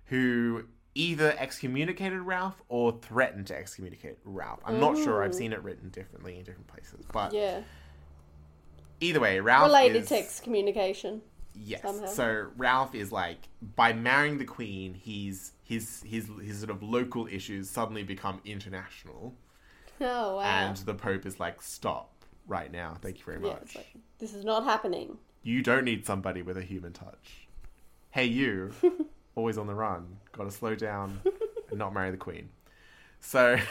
[0.05, 0.63] who
[0.95, 4.59] either excommunicated Ralph or threatened to excommunicate Ralph.
[4.65, 5.23] I'm not sure.
[5.23, 7.61] I've seen it written differently in different places, but Yeah.
[8.99, 11.21] either way, Ralph Related is, to excommunication.
[11.55, 11.81] Yes.
[11.83, 12.05] somehow.
[12.07, 13.37] So Ralph is like
[13.75, 19.35] by marrying the queen, he's his his his sort of local issues suddenly become international,
[20.01, 20.41] Oh, wow.
[20.41, 22.97] and the Pope is like, "Stop right now!
[23.01, 23.61] Thank you very much.
[23.61, 25.17] it's like, this is not happening.
[25.43, 27.47] You don't need somebody with a human touch.
[28.11, 28.71] Hey, you,
[29.35, 30.17] always on the run.
[30.33, 31.21] Got to slow down
[31.69, 32.49] and not marry the queen."
[33.19, 33.57] So.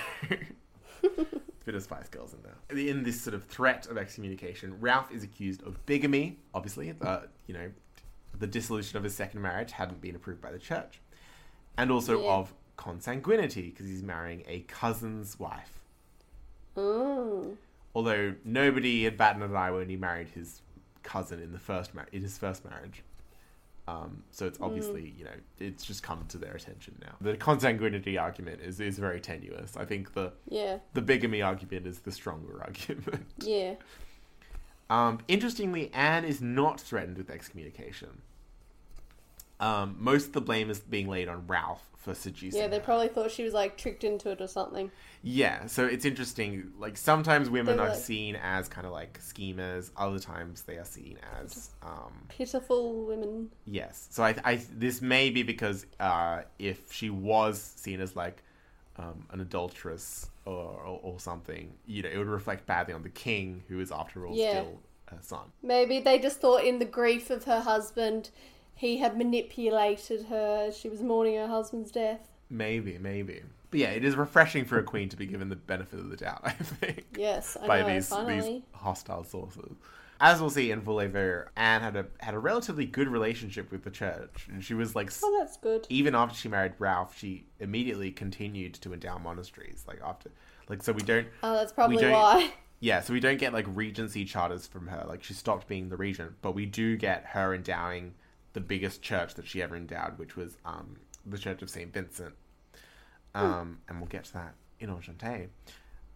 [1.64, 2.88] Bit of Spice Girls in there.
[2.88, 6.38] In this sort of threat of excommunication, Ralph is accused of bigamy.
[6.54, 7.70] Obviously, uh, you know,
[8.36, 11.00] the dissolution of his second marriage hadn't been approved by the church,
[11.76, 12.30] and also Yeah.
[12.32, 15.78] of consanguinity because he's marrying a cousin's wife.
[16.76, 17.56] Mm.
[17.94, 20.62] Although nobody had batted an eye when he married his
[21.04, 23.02] cousin in the first mar- in his first marriage.
[23.88, 27.14] Um, so it's obviously you know it's just come to their attention now.
[27.20, 29.76] The consanguinity argument is is very tenuous.
[29.76, 30.78] I think the Yeah.
[30.94, 33.26] the bigamy argument is the stronger argument.
[33.38, 33.74] Yeah.
[34.88, 38.20] Um, interestingly, Anne is not threatened with excommunication.
[39.58, 42.60] Um, most of the blame is being laid on Ralph for seducing.
[42.60, 42.82] Yeah, they her.
[42.82, 44.90] probably thought she was like tricked into it or something.
[45.22, 46.72] Yeah, so it's interesting.
[46.78, 49.90] Like sometimes women They're are like- seen as kind of like schemers.
[49.96, 53.50] Other times they are seen as um, Pitiful women.
[53.66, 54.08] yes.
[54.10, 58.42] So I, I this may be because uh, if she was seen as like
[58.96, 63.08] um, an adulteress or, or or something, you know, it would reflect badly on the
[63.10, 64.50] king, who is after all Yeah.
[64.62, 65.52] still her son.
[65.62, 68.30] Maybe they just thought in the grief of her husband,
[68.82, 70.72] he had manipulated her.
[70.72, 72.28] She was mourning her husband's death.
[72.50, 73.42] Maybe, maybe.
[73.70, 76.16] But yeah, it is refreshing for a queen to be given the benefit of the
[76.16, 77.06] doubt, I think.
[77.16, 78.40] Yes, I by know, these finally.
[78.40, 79.76] these hostile sources.
[80.20, 83.90] As we'll see in Voulez-Ver, Anne had a had a relatively good relationship with the
[83.90, 85.86] church, and she was like, Oh, that's good.
[85.88, 89.84] even after she married Ralph, she immediately continued to endow monasteries.
[89.86, 90.30] Like after,
[90.68, 92.52] like so we don't Oh, that's probably why.
[92.80, 95.04] Yeah, so we don't get like regency charters from her.
[95.08, 98.14] Like she stopped being the regent, but we do get her endowing
[98.52, 102.34] the biggest church that she ever endowed, which was um, the Church of Saint Vincent.
[103.34, 105.48] Um, and we'll get to that in Enchanté,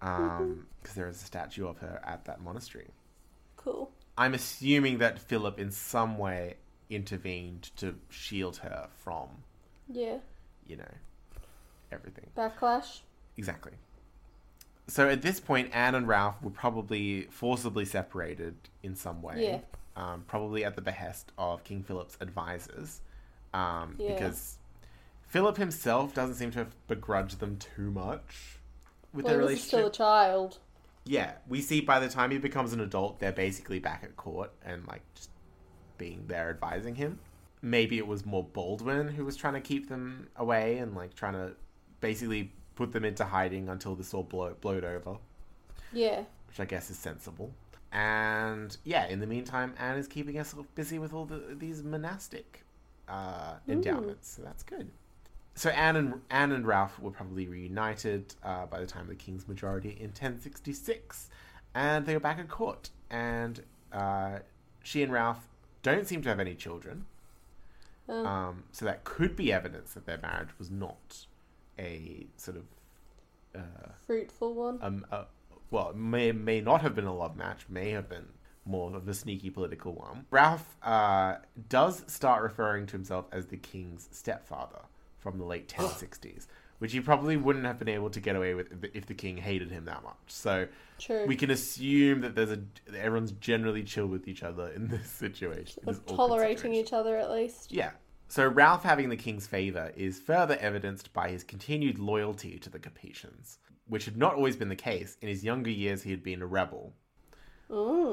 [0.00, 2.88] because there is a statue of her at that monastery.
[3.56, 3.90] Cool.
[4.18, 6.56] I'm assuming that Philip in some way
[6.90, 9.28] intervened to shield her from,
[9.88, 10.18] Yeah.
[10.66, 10.90] you know,
[11.90, 12.28] everything.
[12.36, 13.00] Backlash.
[13.36, 13.72] Exactly.
[14.88, 19.42] So at this point, Anne and Ralph were probably forcibly separated in some way.
[19.42, 19.58] Yeah.
[19.96, 23.00] Um, probably at the behest of King Philip's advisors.
[23.54, 24.12] Um, Yeah.
[24.12, 24.58] Because
[25.22, 28.58] Philip himself doesn't seem to have begrudged them too much
[29.14, 29.68] with Well, their relationship.
[29.68, 30.58] still a child.
[31.04, 34.52] Yeah, we see by the time he becomes an adult, they're basically back at court
[34.64, 35.30] and like just
[35.98, 37.18] being there advising him.
[37.62, 41.32] Maybe it was more Baldwin who was trying to keep them away and like trying
[41.34, 41.54] to
[42.00, 45.16] basically put them into hiding until this all blow- blowed over,
[45.92, 46.24] Yeah.
[46.48, 47.54] which I guess is sensible.
[47.92, 52.62] And yeah, in the meantime, Anne is keeping herself busy with all the, these monastic
[53.08, 54.90] uh, endowments, so that's good.
[55.54, 59.14] So Anne and Anne and Ralph were probably reunited uh, by the time of the
[59.14, 61.30] King's majority in 1066,
[61.74, 62.90] and they were back at court.
[63.10, 64.40] And uh,
[64.82, 65.48] she and Ralph
[65.82, 67.06] don't seem to have any children,
[68.08, 68.24] Oh.
[68.24, 71.26] um, so that could be evidence that their marriage was not
[71.78, 72.64] a sort of
[74.06, 74.78] Fruitful one.
[74.82, 75.24] um, uh,
[75.70, 78.26] well, it may may not have been a love match, may have been
[78.66, 80.26] more of a sneaky political one.
[80.30, 81.36] Ralph uh,
[81.68, 84.80] does start referring to himself as the king's stepfather
[85.18, 86.46] from the late 1060s,
[86.78, 89.70] which he probably wouldn't have been able to get away with if the, king hated
[89.70, 90.16] him that much.
[90.26, 90.66] So
[90.98, 91.24] True.
[91.26, 92.60] we can assume that there's a
[92.94, 95.82] everyone's generally chill with each other in this situation.
[95.86, 96.74] This tolerating situation.
[96.74, 97.72] each other at least.
[97.72, 97.90] Yeah.
[98.28, 102.80] So Ralph having the king's favor is further evidenced by his continued loyalty to the
[102.80, 105.16] Capetians, which had not always been the case.
[105.20, 106.92] In his younger years, he had been a rebel.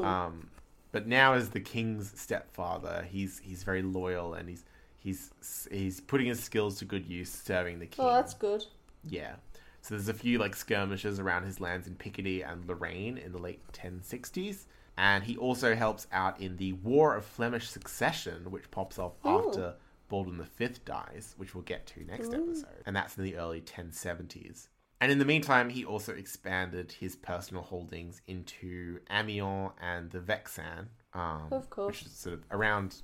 [0.03, 0.49] Um,
[0.91, 4.63] but now, as the king's stepfather, he's he's very loyal and he's
[4.99, 5.31] he's
[5.71, 8.05] he's putting his skills to good use, serving the king.
[8.05, 8.65] Oh, that's good.
[9.03, 9.35] Yeah.
[9.81, 13.37] So there's a few like skirmishes around his lands in Picardy and Lorraine in the
[13.37, 14.65] late 1060s.
[14.97, 19.73] And he also helps out in the War of Flemish Succession, which pops off after
[20.07, 22.83] Baldwin V dies, which we'll get to next episode.
[22.85, 24.67] And that's in the early 1070s.
[25.03, 30.85] And in the meantime, he also expanded his personal holdings into Amiens and the Vexin,
[31.13, 31.87] um, Of course.
[31.87, 33.01] which is sort of around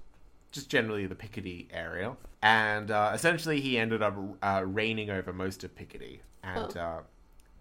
[0.54, 2.16] just generally the Picardy area.
[2.42, 6.22] And uh, essentially, he ended up uh, reigning over most of Picardy.
[6.42, 7.00] And uh,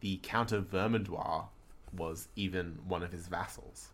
[0.03, 1.46] the Count of Vermandois
[1.92, 3.88] was even one of his vassals.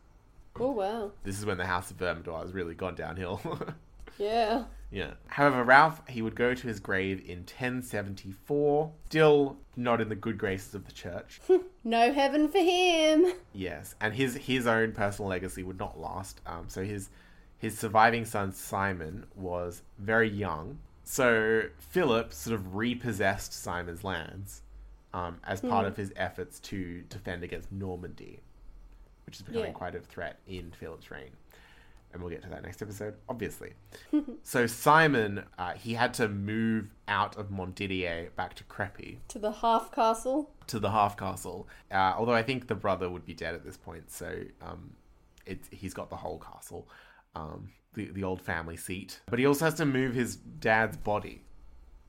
[0.60, 1.12] Oh wow.
[1.22, 3.40] This is when the House of Vermandois has really gone downhill.
[4.18, 4.66] Yeah.
[4.94, 5.14] Yeah.
[5.26, 10.38] However, Ralph, he would go to his grave in 1074, still not in the good
[10.38, 11.40] graces of the church.
[11.86, 13.34] No heaven for him.
[13.52, 16.40] Yes, and his his own personal legacy would not last.
[16.46, 17.10] Um, so his
[17.58, 20.78] his surviving son Simon was very young.
[21.04, 24.62] So Philip sort of repossessed Simon's lands
[25.12, 28.40] um, as part of his efforts to defend against Normandy,
[29.26, 29.72] which is becoming Yeah.
[29.72, 31.32] quite a threat in Philip's reign.
[32.14, 33.72] And we'll get to that next episode, obviously.
[34.44, 39.50] so Simon, uh, he had to move out of Montdidier back to Crepy To the
[39.50, 40.50] half castle.
[40.68, 41.68] to the half castle.
[41.90, 44.92] Uh, although I think the brother would be dead at this point, so um,
[45.44, 46.88] it, he's got the whole castle,
[47.34, 49.20] um, the the old family seat.
[49.26, 51.42] But he also has to move his dad's body.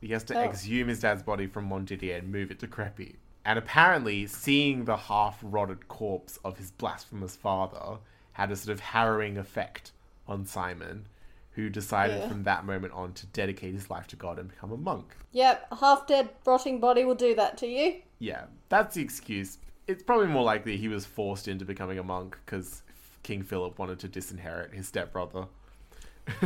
[0.02, 0.44] He has to Oh.
[0.44, 3.16] exhume his dad's body from Montdidier and move it to Crepy.
[3.44, 7.98] And apparently, seeing the half rotted corpse of his blasphemous father
[8.34, 9.92] had a sort of harrowing effect
[10.28, 11.08] on Simon,
[11.52, 12.28] who decided Yeah.
[12.28, 15.16] from that moment on to dedicate his life to God and become a monk.
[15.32, 18.02] Yep, a half dead rotting body will do that to you.
[18.20, 19.58] Yeah, that's the excuse.
[19.88, 22.82] It's probably more likely he was forced into becoming a monk because
[23.24, 25.48] King Philip wanted to disinherit his stepbrother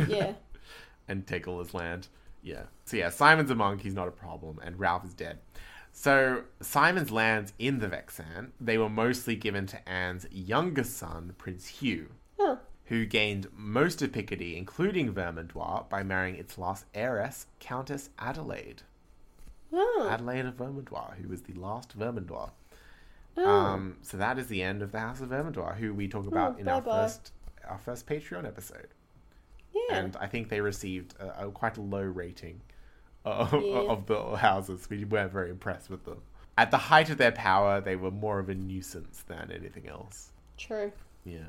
[0.08, 0.34] Yeah.
[1.08, 2.08] and take all his land.
[2.42, 2.64] Yeah.
[2.84, 5.38] So yeah, Simon's a monk, he's not a problem, and Ralph is dead.
[5.92, 11.66] So Simon's lands in the Vexin, they were mostly given to Anne's youngest son, Prince
[11.66, 12.58] Hugh, Oh.
[12.90, 18.82] Who gained most of Picardy, including Vermandois, by marrying its last heiress, Countess Adelaide.
[19.72, 20.08] Oh.
[20.10, 22.50] Adelaide of Vermandois, who was the last Vermandois.
[23.36, 23.48] Oh.
[23.48, 26.58] Um, so that is the end of the House of Vermandois, who we talk about
[26.58, 27.32] in our first
[27.68, 28.88] our first Patreon episode,
[29.72, 29.98] yeah.
[29.98, 32.60] and I think they received a, a quite a low rating
[33.24, 33.58] of, Yeah.
[33.88, 34.90] of the houses.
[34.90, 36.22] We weren't very impressed with them.
[36.58, 40.32] At the height of their power, they were more of a nuisance than anything else.
[40.58, 40.90] True.
[41.24, 41.46] Yeah.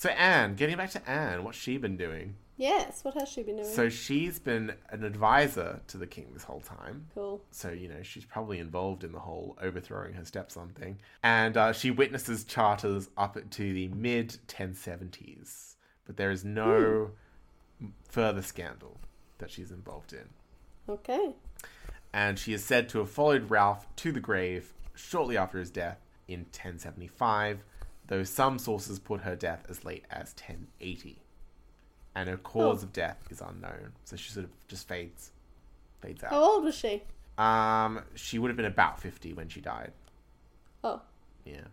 [0.00, 2.36] So Anne, getting back to Anne, what's she been doing?
[2.56, 3.68] Yes, what has she been doing?
[3.68, 7.08] So she's been an advisor to the king this whole time.
[7.14, 7.42] cool.
[7.50, 11.00] So, you know, she's probably involved in the whole overthrowing her stepson thing.
[11.22, 15.74] And uh, she witnesses charters up to the mid 1070s.
[16.06, 17.10] But there is no
[18.08, 18.96] further scandal
[19.36, 20.30] that she's involved in.
[20.88, 21.34] Okay.
[22.14, 25.98] And she is said to have followed Ralph to the grave shortly after his death
[26.26, 27.64] in 1075,
[28.10, 31.22] though some sources put her death as late as 1080.
[32.14, 32.86] And her cause Oh.
[32.86, 33.92] of death is unknown.
[34.04, 35.30] So she sort of just fades,
[36.00, 36.30] fades out.
[36.30, 37.02] How old was she?
[37.38, 39.92] Um, she would have been about 50 when she died.
[40.84, 41.00] Oh,
[41.44, 41.68] Yeah.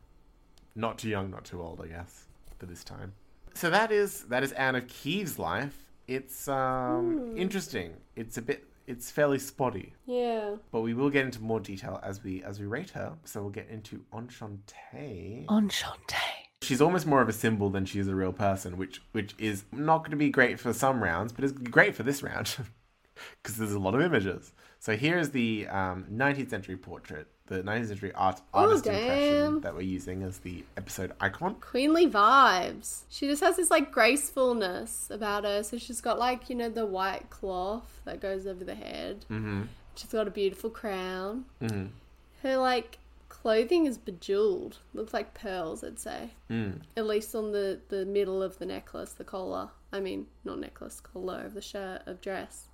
[0.76, 2.26] Not too young, not too old, I guess,
[2.60, 3.14] for this time.
[3.56, 5.86] So that is that is Anne of Kiev's life.
[6.08, 7.96] It's um interesting.
[8.16, 9.94] It's a bit it's fairly spotty.
[10.06, 10.56] yeah.
[10.72, 13.14] But we will get into more detail as we as we rate her.
[13.26, 15.46] So we'll get into Enchante.
[15.50, 16.16] Enchante.
[16.62, 19.66] She's almost more of a symbol than she is a real person, which which is
[19.72, 22.56] not going to be great for some rounds, but is great for this round
[23.44, 24.52] because there's a lot of images.
[24.80, 29.74] So here is the um, 19th century portrait, the 19th century art artist impression that
[29.74, 31.56] we're using as the episode icon.
[31.56, 33.02] Queenly vibes.
[33.10, 35.64] She just has this like gracefulness about her.
[35.64, 39.26] So she's got like, you know, the white cloth that goes over the head.
[39.32, 39.64] Mm-hmm.
[39.96, 41.46] She's got a beautiful crown.
[41.62, 41.88] Mm-hmm.
[42.44, 44.78] Her like clothing is bejeweled.
[44.94, 46.32] Looks like pearls, I'd say.
[46.50, 46.82] Mm.
[46.96, 49.70] At least on the, the middle of the necklace, the collar.
[49.92, 52.68] I mean, not necklace, collar of the shirt, of dress.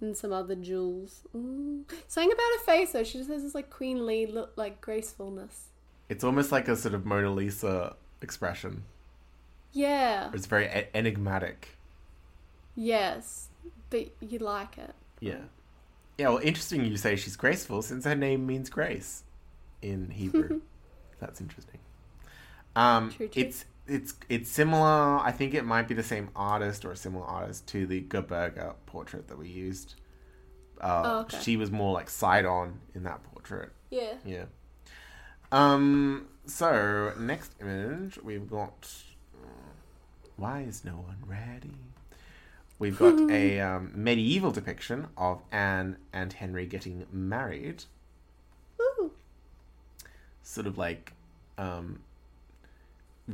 [0.00, 1.22] And some other jewels.
[1.36, 1.82] Mm.
[2.08, 3.04] Something about her face though.
[3.04, 5.66] She just has this like queenly look, like gracefulness.
[6.08, 8.84] It's almost like a sort of Mona Lisa expression.
[9.72, 10.30] Yeah.
[10.32, 11.76] It's very e- enigmatic.
[12.74, 13.48] Yes,
[13.90, 14.94] but you like it.
[15.20, 15.42] Yeah.
[16.18, 19.22] Yeah, well, interesting you say she's graceful since her name means grace
[19.82, 20.60] in Hebrew.
[21.20, 21.78] That's interesting.
[22.74, 23.42] Um, True, true.
[23.42, 25.18] It's it's it's similar.
[25.18, 28.74] I think it might be the same artist or a similar artist to the Gerberga
[28.86, 29.94] portrait that we used.
[30.80, 31.38] Uh, Oh, okay.
[31.42, 33.70] She was more like side on in that portrait.
[33.90, 34.14] Yeah.
[34.24, 34.44] Yeah.
[35.52, 36.28] Um.
[36.46, 38.88] So next image we've got.
[40.36, 41.74] Why is no one ready?
[42.78, 47.84] We've got a um, medieval depiction of Anne and Henry getting married.
[48.80, 49.10] Ooh.
[50.42, 51.12] Sort of like,
[51.58, 52.00] um,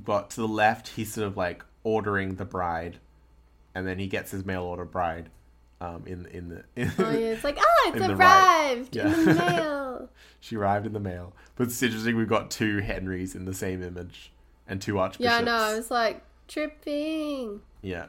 [0.04, 0.88] got to the left.
[0.88, 2.98] He's sort of like ordering the bride,
[3.74, 5.30] and then he gets his mail order bride.
[5.78, 8.64] Um, in in the in, Oh yeah, it's like ah, it's In the right.
[8.74, 9.12] arrived Yeah.
[9.12, 10.08] in the mail.
[10.40, 11.34] she arrived in the mail.
[11.54, 12.16] But it's interesting.
[12.16, 14.32] We've got two Henrys in the same image
[14.66, 15.24] and two archbishops.
[15.24, 15.76] yeah, I know.
[15.78, 17.60] It's like tripping.
[17.82, 18.06] Yeah.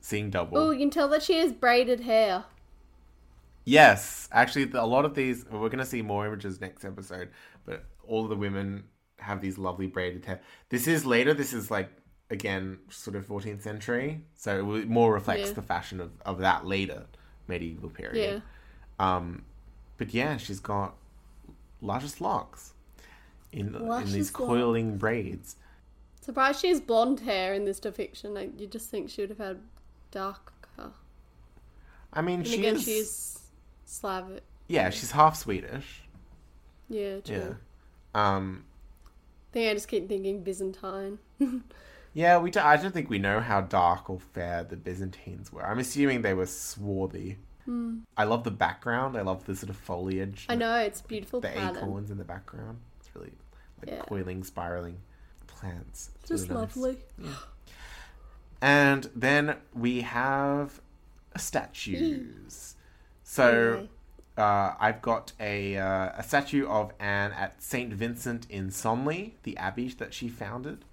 [0.00, 0.56] Seeing double.
[0.56, 2.44] Oh, you can tell that she has braided hair.
[3.64, 7.28] Yes, actually, a lot of these we're going to see more images next episode,
[7.66, 8.84] but all of the women
[9.20, 10.40] have these lovely braided hair.
[10.68, 11.34] This is later.
[11.34, 11.90] This is like
[12.30, 15.54] again sort of 14th century, so it more reflects Yeah.
[15.54, 17.06] the fashion of, of that later
[17.48, 18.42] medieval period.
[18.98, 19.44] Um,
[19.98, 20.94] but yeah, she's got
[21.80, 22.74] luscious locks
[23.52, 25.56] in in these coiling braids.
[26.20, 28.34] Surprised she has blonde hair in this depiction.
[28.34, 29.60] Like you just think she would have had
[30.10, 30.52] darker.
[32.12, 32.84] I mean, And she again, is.
[32.84, 33.38] she's
[33.84, 34.42] Slavic.
[34.66, 36.02] Yeah, she's half Swedish.
[36.88, 37.56] Yeah, true.
[38.14, 38.36] Yeah.
[38.36, 38.64] Um,
[39.52, 41.18] think I just keep thinking Byzantine.
[42.12, 42.50] Yeah, we.
[42.50, 45.64] Do, I don't think we know how dark or fair the Byzantines were.
[45.64, 47.38] I'm assuming they were swarthy.
[47.66, 47.98] Hmm.
[48.16, 49.16] I love the background.
[49.16, 50.44] I love the sort of foliage.
[50.48, 51.76] I know it's beautiful the pattern.
[51.84, 52.78] acorns in the background.
[52.98, 53.30] It's really
[53.78, 54.02] like Yeah.
[54.02, 54.96] coiling, spiraling
[55.46, 56.10] plants.
[56.16, 56.76] It's Just really nice.
[56.76, 56.98] lovely.
[58.60, 60.80] And then we have
[61.36, 62.74] statues.
[63.22, 63.86] So
[64.36, 69.56] uh, I've got a uh, a statue of Anne at Saint Vincent in Senlis, the
[69.56, 70.84] abbey that she founded,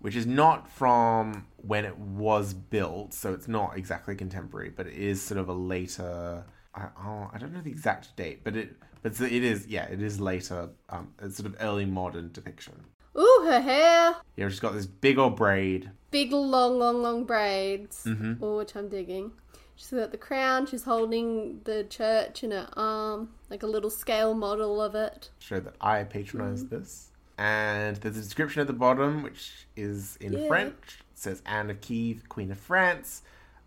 [0.00, 4.94] which is not from when it was built, so it's not exactly contemporary, but it
[4.94, 6.44] is sort of a later.
[6.74, 10.02] I, oh, I don't know the exact date, but it but it is yeah, it
[10.02, 10.70] is later.
[10.90, 12.74] Um, it's sort of early modern depiction.
[13.16, 14.16] Ooh, her hair.
[14.36, 15.90] Yeah, she's got this big old braid.
[16.10, 18.04] Big, long, long, long braids.
[18.04, 18.42] Mm-hmm.
[18.42, 19.32] Oh, which I'm digging.
[19.76, 20.66] She's got the crown.
[20.66, 25.30] She's holding the church in her arm, like a little scale model of it.
[25.38, 26.76] show that I patronize Mm-hmm.
[26.76, 27.10] this.
[27.36, 30.46] And there's a description at the bottom, which is in Yeah.
[30.46, 31.00] French.
[31.12, 33.22] It says Anne of Kiev, Queen of France.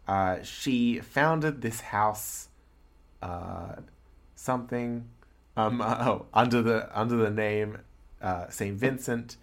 [0.08, 2.48] Uh, she founded this house,
[3.22, 3.76] uh,
[4.36, 5.10] something,
[5.58, 7.80] um, oh, under the under the name
[8.22, 9.36] uh, Saint Vincent,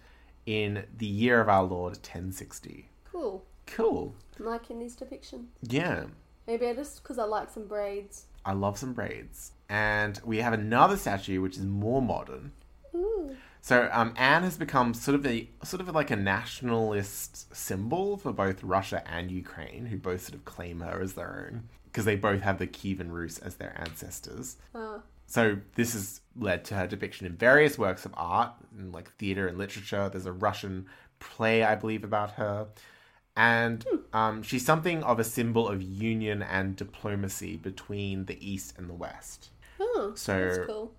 [0.47, 2.89] in the year of our Lord 1060.
[3.11, 3.43] Cool.
[3.67, 4.15] Cool.
[4.39, 5.45] I'm liking these depictions.
[5.61, 6.05] Yeah.
[6.47, 8.25] Maybe I just because I like some braids.
[8.45, 9.51] I love some braids.
[9.69, 12.51] And we have another statue which is more modern.
[12.93, 13.35] Ooh.
[13.61, 18.31] So um, Anne has become sort of a sort of like a nationalist symbol for
[18.31, 22.17] both Russia and Ukraine, who both sort of claim her as their own because they
[22.17, 24.57] both have the Kievan Rus as their ancestors.
[24.75, 29.11] Uh, So this has led to her depiction in various works of art, in like
[29.13, 30.09] theater and literature.
[30.09, 30.87] There's a Russian
[31.19, 32.67] play, I believe, about her.
[33.37, 38.89] And um, she's something of a symbol of union and diplomacy between the East and
[38.89, 39.49] the West.
[39.79, 40.91] oh, So- that's cool.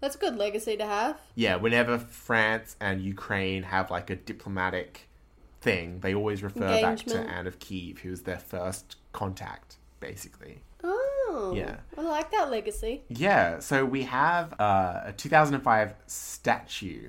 [0.00, 1.18] That's a good legacy to have.
[1.34, 5.08] Yeah, whenever France and Ukraine have like a diplomatic
[5.62, 10.60] thing, they always refer back to Anne of Kiev, who was their first contact, basically.
[10.82, 11.76] Oh, Yeah.
[11.96, 13.04] I like that legacy.
[13.08, 17.08] Yeah, so we have uh, a 2005 statue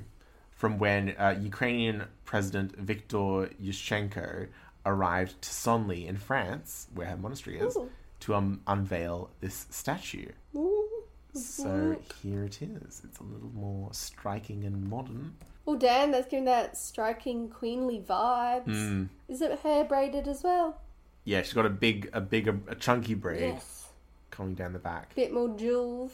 [0.52, 4.48] from when uh, Ukrainian President Viktor Yushchenko
[4.86, 7.90] arrived to Senlis in France, where her monastery is, Ooh.
[8.22, 10.28] to um, unveil this statue.
[10.56, 10.88] Ooh.
[11.34, 13.02] So here it is.
[13.04, 15.36] It's a little more striking and modern.
[15.68, 18.66] Oh, damn, that's giving that striking queenly vibes.
[18.66, 19.04] Hmm.
[19.28, 20.80] Is it hair braided as well?
[21.26, 23.88] Yeah, she's got a big, a big, a chunky braid Yes.
[24.30, 25.14] coming down the back.
[25.16, 26.12] Bit more jewels.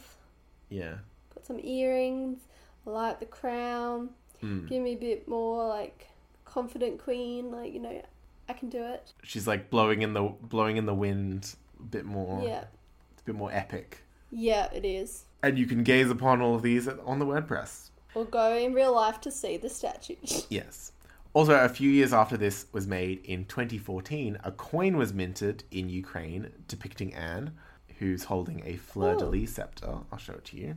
[0.70, 0.94] Yeah.
[1.34, 2.40] Got some earrings.
[2.86, 4.08] I like the crown.
[4.40, 4.66] Hmm.
[4.66, 6.08] Give me a bit more like
[6.44, 7.52] confident queen.
[7.52, 8.02] Like you know,
[8.48, 9.12] I can do it.
[9.22, 12.42] She's like blowing in the blowing in the wind a bit more.
[12.44, 12.64] Yeah,
[13.12, 13.98] It's a bit more epic.
[14.30, 15.24] yeah, it is.
[15.42, 17.90] And you can gaze upon all of these on the WordPress.
[18.14, 20.16] Or go in real life to see the statue.
[20.48, 20.92] Yes.
[21.34, 25.88] Also, a few years after this was made in 2014, a coin was minted in
[25.88, 27.52] Ukraine depicting Anne,
[27.98, 30.00] who's holding a fleur de lis scepter.
[30.12, 30.76] I'll show it to you.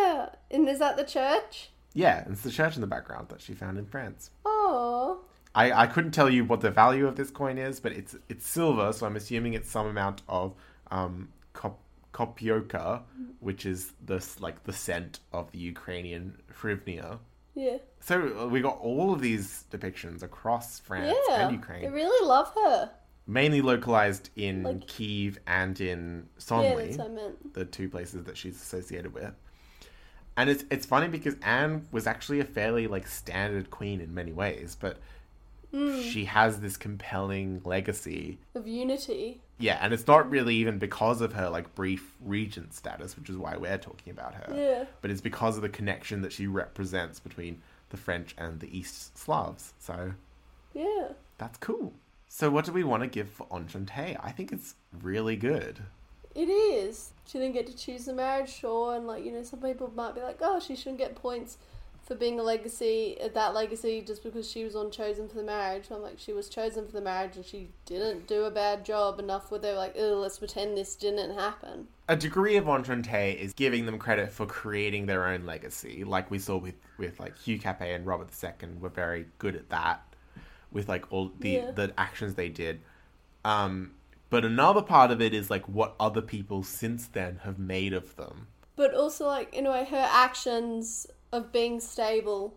[0.03, 0.57] yeah!
[0.57, 1.70] And is that the church?
[1.95, 4.30] Yeah, and it's the church in the background that she found in France.
[4.45, 5.20] Oh,
[5.55, 8.47] I, I couldn't tell you what the value of this coin is, but it's it's
[8.47, 10.55] silver, so I'm assuming it's some amount of
[10.90, 11.74] um, kop,
[12.12, 13.03] kopioka,
[13.40, 17.18] which is this like the cent of the Ukrainian hryvnia.
[17.55, 21.42] yeah, So uh, we got all of these depictions across France yeah.
[21.42, 22.90] and They Ukraine, really love her.
[23.26, 27.55] mainly localized in Like- Kiev and in Yeah, Senlis, that's what I meant.
[27.55, 29.32] the two places that she's associated with.
[30.37, 34.32] And it's it's funny because Anne was actually a fairly like standard queen in many
[34.32, 34.99] ways, but
[35.72, 36.01] Hmm.
[36.03, 38.39] she has this compelling legacy.
[38.55, 39.41] Of unity.
[39.59, 43.37] Yeah, and it's not really even because of her like brief regent status, which is
[43.37, 44.55] why we're talking about her.
[44.55, 44.85] Yeah.
[45.01, 47.61] But it's because of the connection that she represents between
[47.91, 49.72] the French and the East Slavs.
[49.80, 50.12] So
[50.74, 51.09] Yeah.
[51.39, 51.93] that's cool.
[52.28, 54.16] So what do we want to give for Enchante?
[54.20, 55.80] I think it's really good.
[56.35, 57.12] It is.
[57.26, 60.14] She didn't get to choose the marriage, sure, and like you know, some people might
[60.14, 61.59] be like, "Oh, she shouldn't get points
[62.03, 65.43] for being a legacy, uh, that legacy, just because she was on chosen for the
[65.45, 68.85] marriage." I'm like, she was chosen for the marriage, and she didn't do a bad
[68.85, 73.32] job enough where they're like, "Oh, let's pretend this didn't happen." A degree of Enchante
[73.32, 77.39] is giving them credit for creating their own legacy, like we saw with, with like
[77.39, 80.03] Hugh Capet and Robert II were very good at that,
[80.72, 81.70] with like all the Yeah.
[81.70, 82.80] the actions they did.
[83.45, 83.93] Um,
[84.35, 88.16] but another part of it is like what other people since then have made of
[88.16, 88.49] them.
[88.74, 92.57] But also, like in a way, her actions of being stable.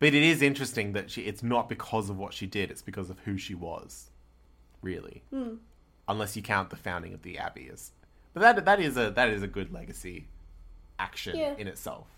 [0.00, 3.08] But it is interesting that she it's not because of what she did, it's because
[3.08, 4.10] of who she was.
[4.82, 5.22] Really.
[5.30, 5.58] Hmm.
[6.08, 7.92] Unless you count the founding of the abbey as
[8.34, 10.26] But that that is a that is a good legacy
[10.98, 11.54] action Yeah.
[11.56, 12.08] in itself.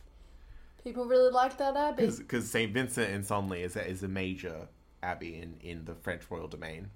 [0.83, 2.07] People really like that abbey.
[2.07, 2.73] Because St.
[2.73, 4.69] Vincent in Senlis is a, is a major
[5.03, 6.89] abbey in, in the French royal domain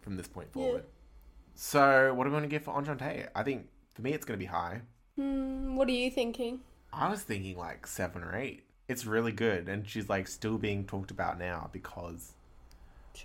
[0.00, 0.84] from this point forward.
[1.54, 3.26] So, what do we going to give for Enchante?
[3.34, 4.82] I think for me it's going to be high.
[5.16, 6.60] Hmm, what are you thinking?
[6.92, 8.64] I was thinking like seven or eight.
[8.88, 12.32] It's really good, and she's like still being talked about now because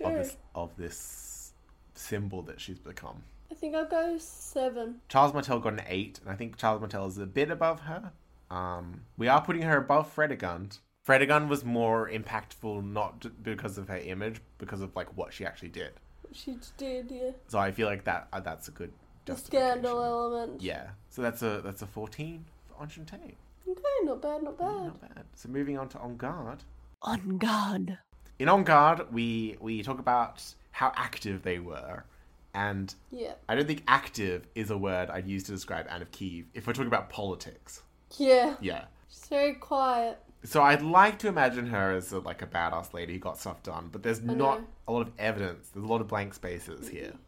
[0.03, 1.53] of this of this
[1.95, 3.23] symbol that she's become.
[3.51, 5.01] I think I'll go seven.
[5.09, 8.11] Charles Martel got an eight, and I think Charles Martel is a bit above her.
[8.49, 10.79] Um, we are putting her above Fredegund.
[11.05, 15.69] Fredegund was more impactful, not because of her image, because of like what she actually
[15.69, 15.93] did.
[16.33, 17.31] She did, yeah.
[17.47, 18.91] So I feel like that uh, that's a good
[19.25, 20.61] The scandal element.
[20.61, 20.89] Yeah.
[21.09, 23.35] So that's a that's a fourteen for Enchante.
[23.69, 24.67] Okay, not bad, not bad.
[24.85, 25.23] Not bad.
[25.35, 26.63] So moving on to On Guard.
[27.01, 27.97] On guard.
[28.39, 32.05] In On Guard, we we talk about how active they were,
[32.53, 33.33] and Yeah.
[33.49, 36.67] I don't think active is a word I'd use to describe Anne of Kiev if
[36.67, 37.81] we're talking about politics.
[38.17, 38.55] Yeah.
[38.61, 38.85] Yeah.
[39.09, 40.19] She's very quiet.
[40.47, 43.61] So I'd like to imagine her as a, like a badass lady who got stuff
[43.63, 44.63] done, but there's not know.
[44.87, 45.67] a lot of evidence.
[45.73, 47.13] There's a lot of blank spaces here.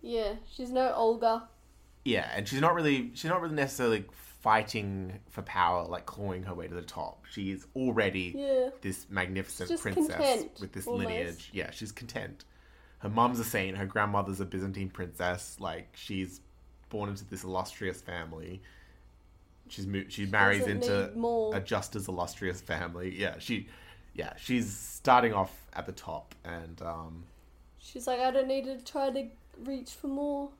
[0.00, 0.34] Yeah.
[0.54, 1.48] She's no Olga.
[2.04, 4.04] Yeah, and she's not really she's not really necessarily
[4.40, 7.24] fighting for power, like clawing her way to the top.
[7.28, 8.68] She's already Yeah.
[8.80, 11.08] this magnificent princess with this almost.
[11.08, 11.50] lineage.
[11.52, 12.44] Yeah, she's content.
[13.00, 13.76] Her mum's a saint.
[13.76, 15.56] Her grandmother's a Byzantine princess.
[15.58, 16.40] Like she's
[16.88, 18.62] born into this illustrious family.
[19.70, 21.54] She's she marries into more.
[21.54, 23.14] a just as illustrious family.
[23.18, 23.68] Yeah, she,
[24.14, 27.24] yeah, she's starting off at the top, and um,
[27.78, 29.28] She's like, I don't need to try to
[29.64, 30.50] reach for more.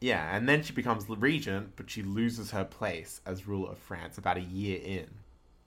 [0.00, 3.78] yeah, and then she becomes the regent, but she loses her place as ruler of
[3.78, 5.06] France about a year in.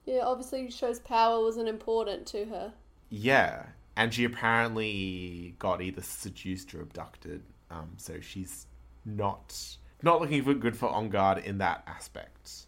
[0.04, 2.72] Yeah, obviously shows power wasn't important to her.
[3.08, 3.66] Yeah,
[3.96, 7.42] and she apparently got either seduced or abducted.
[7.70, 8.66] Um, so she's
[9.04, 9.56] not
[10.02, 12.66] not looking for good for On Guard in that aspect,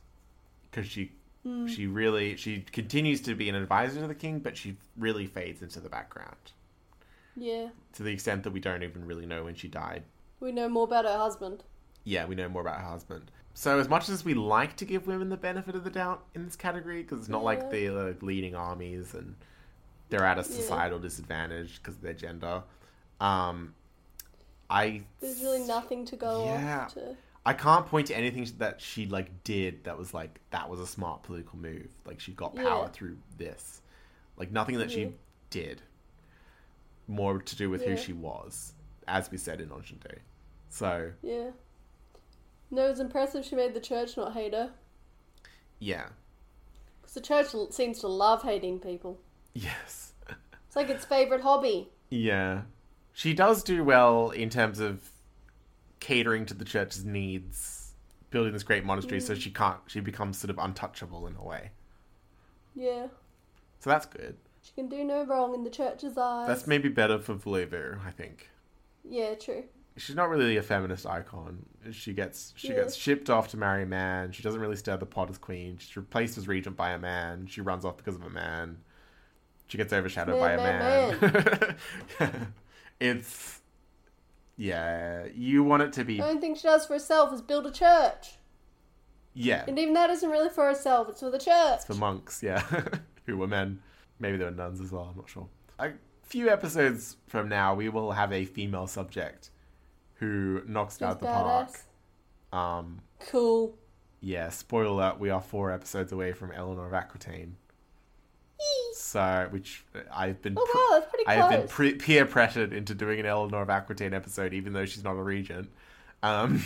[0.72, 1.12] because she
[1.66, 5.60] she really she continues to be an advisor to the king, but she really fades
[5.60, 6.52] into the background
[7.36, 7.68] Yeah.
[7.94, 10.04] to the extent that we don't even really know when she died.
[10.40, 11.64] We know more about her husband.
[12.04, 13.30] Yeah, we know more about her husband.
[13.54, 16.44] So as much as we like to give women the benefit of the doubt in
[16.44, 17.68] this category, because it's not like Yeah.
[17.70, 19.34] they're like, leading armies and
[20.10, 22.62] they're at a societal disadvantage because of their gender,
[23.20, 23.74] um,
[24.70, 26.84] I There's really nothing to go Yeah.
[26.84, 27.16] off to.
[27.44, 30.86] I can't point to anything that she like did that was like that was a
[30.86, 31.88] smart political move.
[32.04, 32.88] Like she got power Yeah.
[32.92, 33.80] through this.
[34.36, 34.94] Like nothing that Yeah.
[34.94, 35.16] she mm-hmm.
[35.50, 35.82] did.
[37.08, 38.74] More to do with who she was,
[39.08, 40.18] as we said in Enchanté.
[40.68, 41.50] So Yeah.
[42.70, 44.70] No, it's impressive she made the church not hate her.
[45.78, 46.06] yeah,
[47.00, 49.18] Because the church seems to love hating people.
[49.52, 50.12] yes,
[50.66, 51.90] It's like its favourite hobby.
[52.08, 52.62] yeah.
[53.14, 55.11] She does do well in terms of
[56.02, 57.92] catering to the church's needs,
[58.30, 59.20] building this great monastery.
[59.20, 59.40] So mm.
[59.40, 59.78] she can't.
[59.86, 61.70] She becomes sort of untouchable in a way.
[62.74, 63.06] Yeah.
[63.78, 64.36] So that's good.
[64.62, 66.46] She can do no wrong in the church's eyes.
[66.46, 68.48] That's maybe better for Voulez-Vous, I think.
[69.08, 69.64] Yeah, true.
[69.96, 71.66] she's not really a feminist icon.
[71.90, 72.76] She gets she Yeah.
[72.76, 74.32] gets shipped off to marry a man.
[74.32, 75.78] She doesn't really stir the pot as queen.
[75.78, 77.46] She's replaced as regent by a man.
[77.46, 78.78] She runs off because of a man.
[79.66, 81.76] She gets overshadowed by Man, a man,
[82.20, 82.54] man.
[83.00, 83.61] it's
[84.66, 85.26] yeah.
[85.34, 87.70] You want it to be The only thing she does for herself is build a
[87.72, 88.38] church.
[89.34, 89.64] yeah.
[89.66, 91.76] And even that isn't really for herself, it's for the church.
[91.76, 92.62] It's for monks, yeah,
[93.26, 93.80] who were men.
[94.18, 95.08] Maybe they were nuns as well.
[95.10, 95.48] I'm not sure.
[95.78, 95.92] A
[96.22, 99.50] few episodes from now, we will have a female subject
[100.14, 101.82] who knocks She's out the badass.
[102.52, 102.52] park.
[102.52, 103.00] Um,
[103.30, 103.76] Cool.
[104.20, 107.56] yeah, spoiler alert, we are four episodes away from Eleanor of Aquitaine.
[109.12, 112.94] So, which I've been, Oh, wow, that's pretty I have been pre- peer pressured into
[112.94, 115.68] doing an Eleanor of Aquitaine episode, even though she's not a regent.
[116.22, 116.62] Um,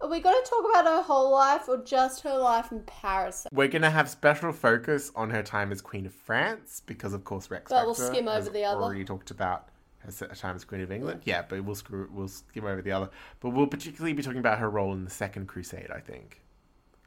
[0.00, 3.46] Are we going to talk about her whole life or just her life in Paris?
[3.52, 7.48] we're gonna have special focus on her time as Queen of France because, of course,
[7.52, 8.82] Rex But we'll skim over the other.
[8.82, 9.68] already talked about
[10.00, 11.20] her time as Queen of England.
[11.24, 13.10] Yeah, but we'll screw, we'll skim over the other.
[13.38, 16.40] But we'll particularly be talking about her role in the Second Crusade, I think,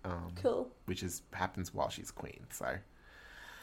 [0.06, 0.70] um, Cool.
[0.86, 2.46] which is happens while she's queen.
[2.50, 2.78] So.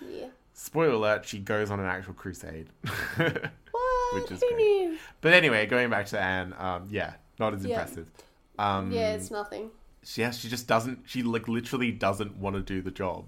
[0.06, 0.26] Yeah.
[0.52, 2.68] Spoiler alert, she goes on an actual crusade.
[3.72, 4.22] What?
[4.22, 4.58] Which is Who great.
[4.58, 4.98] knew?
[5.20, 7.70] but anyway, going back to Anne, um, yeah, not as Yeah.
[7.78, 8.10] impressive.
[8.58, 9.70] Um, Yeah, it's nothing.
[10.02, 13.26] she, yeah, she just doesn't, she like literally doesn't want to do the job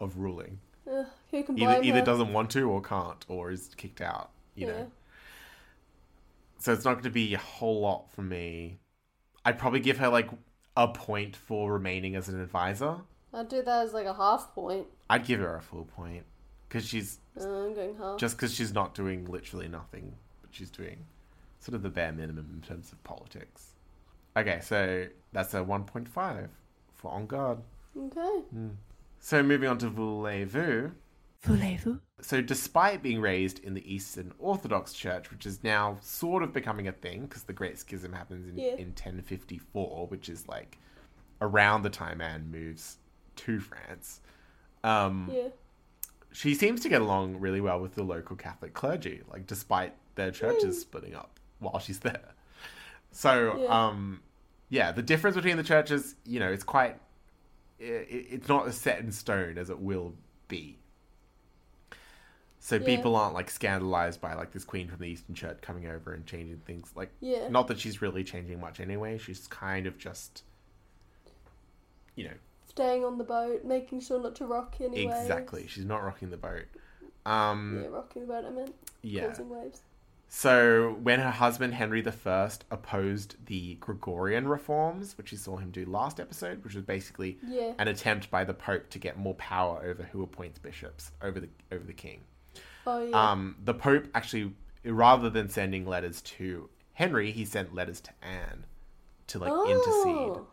[0.00, 0.60] of ruling.
[0.90, 4.30] Ugh, who can blame Either, either doesn't want to or can't or is kicked out,
[4.54, 4.72] you Yeah.
[4.72, 4.90] know.
[6.60, 8.78] So it's not going to be a whole lot for me.
[9.44, 10.30] I'd probably give her like
[10.76, 12.98] a point for remaining as an advisor.
[13.32, 14.86] I'd do that as like a half point.
[15.10, 16.24] I'd give her a full point
[16.74, 18.18] because she's Uh, I'm going half.
[18.18, 20.12] just because she's not doing literally nothing,
[20.42, 21.06] but she's doing
[21.60, 23.74] sort of the bare minimum in terms of politics.
[24.36, 26.48] Okay, so that's a 1.5
[26.92, 27.58] for On Guard.
[27.96, 28.42] Okay.
[29.20, 30.90] So moving on to Voulez-Vous.
[31.42, 32.00] Voulez-vous?
[32.20, 36.88] So despite being raised in the Eastern Orthodox Church, which is now sort of becoming
[36.88, 38.74] a thing because the Great Schism happens in, Yeah.
[38.74, 40.78] in 1054, which is like
[41.40, 42.98] around the time Anne moves
[43.36, 44.20] to France.
[44.82, 45.48] Um, Yeah.
[46.34, 50.30] She seems to get along really well with the local Catholic clergy, like despite their
[50.32, 52.34] churches splitting up while she's there.
[53.12, 53.86] So, Yeah.
[53.86, 54.20] um,
[54.68, 56.98] yeah, the difference between the churches, you know, it's quite,
[57.80, 60.14] i i- it's not as set in stone as it will
[60.48, 60.78] be.
[62.58, 62.84] So Yeah.
[62.86, 66.26] people aren't like scandalized by like this queen from the Eastern Church coming over and
[66.26, 66.90] changing things.
[66.96, 67.46] Like, Yeah.
[67.48, 69.18] not that she's really changing much anyway.
[69.18, 70.42] She's kind of just,
[72.16, 72.34] you know,
[72.74, 75.20] Staying on the boat, making sure not to rock any waves.
[75.20, 75.66] exactly.
[75.68, 76.64] She's not rocking the boat.
[77.24, 78.74] Um, Yeah, rocking the boat, I meant.
[79.02, 79.28] yeah.
[79.28, 79.82] Causing waves.
[80.28, 85.84] So when her husband Henry I opposed the Gregorian reforms, which you saw him do
[85.86, 87.74] last episode, which was basically Yeah.
[87.78, 91.48] an attempt by the Pope to get more power over who appoints bishops over the
[91.70, 92.24] over the king.
[92.86, 93.30] Oh, yeah.
[93.30, 94.52] Um, the Pope actually,
[94.84, 98.66] rather than sending letters to Henry, he sent letters to Anne
[99.28, 100.46] to like intercede Oh.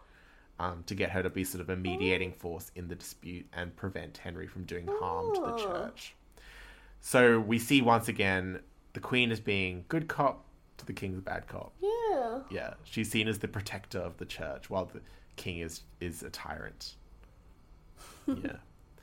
[0.61, 3.75] Um, to get her to be sort of a mediating force in the dispute and
[3.75, 6.13] prevent Henry from doing harm to the church.
[6.99, 8.59] So we see once again
[8.93, 10.45] the Queen as being good cop
[10.77, 11.73] to the King's bad cop.
[11.81, 12.41] Yeah.
[12.51, 15.01] Yeah, she's seen as the protector of the church, while the
[15.35, 16.93] King is is a tyrant.
[18.27, 18.57] yeah.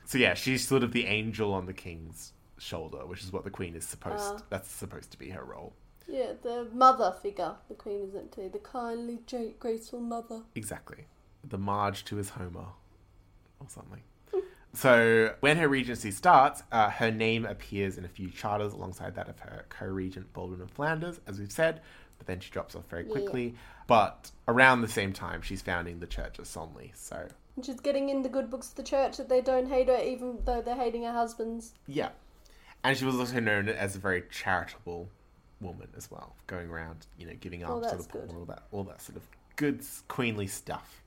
[0.05, 3.51] So yeah, she's sort of the angel on the king's shoulder, which is what the
[3.51, 4.23] queen is supposed.
[4.23, 4.43] Ah.
[4.49, 5.73] that's supposed to be her role.
[6.07, 7.57] Yeah, the mother figure.
[7.69, 8.49] The queen isn't too.
[8.51, 10.43] The kindly, gra- graceful mother.
[10.55, 11.05] Exactly.
[11.49, 12.67] The Marge to his Homer,
[13.61, 14.03] or something.
[14.75, 19.29] so when her regency starts, uh, her name appears in a few charters alongside that
[19.29, 21.81] of her co-regent Baldwin of Flanders, as we've said.
[22.19, 23.55] But then she drops off very quickly.
[23.87, 26.97] But around the same time, she's founding the Church of Senlis.
[26.97, 29.89] So And she's getting in the good books of the church that they don't hate
[29.89, 31.75] her, even though they're hating her husbands.
[31.87, 32.11] Yeah.
[32.85, 35.09] And she was also known as a very charitable
[35.61, 38.63] woman as well, going around, you know, giving Oh, alms to the poor, all that,
[38.73, 39.23] all that sort of
[39.57, 41.03] good queenly stuff.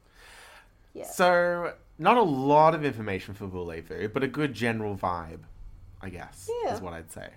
[0.94, 1.06] Yeah.
[1.08, 5.40] So, not a lot of information for Voulez-Vous, but a good general vibe,
[6.02, 6.74] I guess, Yeah.
[6.74, 7.30] is what I'd say.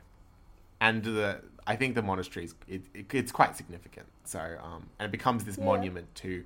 [0.80, 4.07] And the, I think the monastery is it, it, it's quite significant.
[4.24, 5.64] So, um, and it becomes this Yeah.
[5.64, 6.44] monument to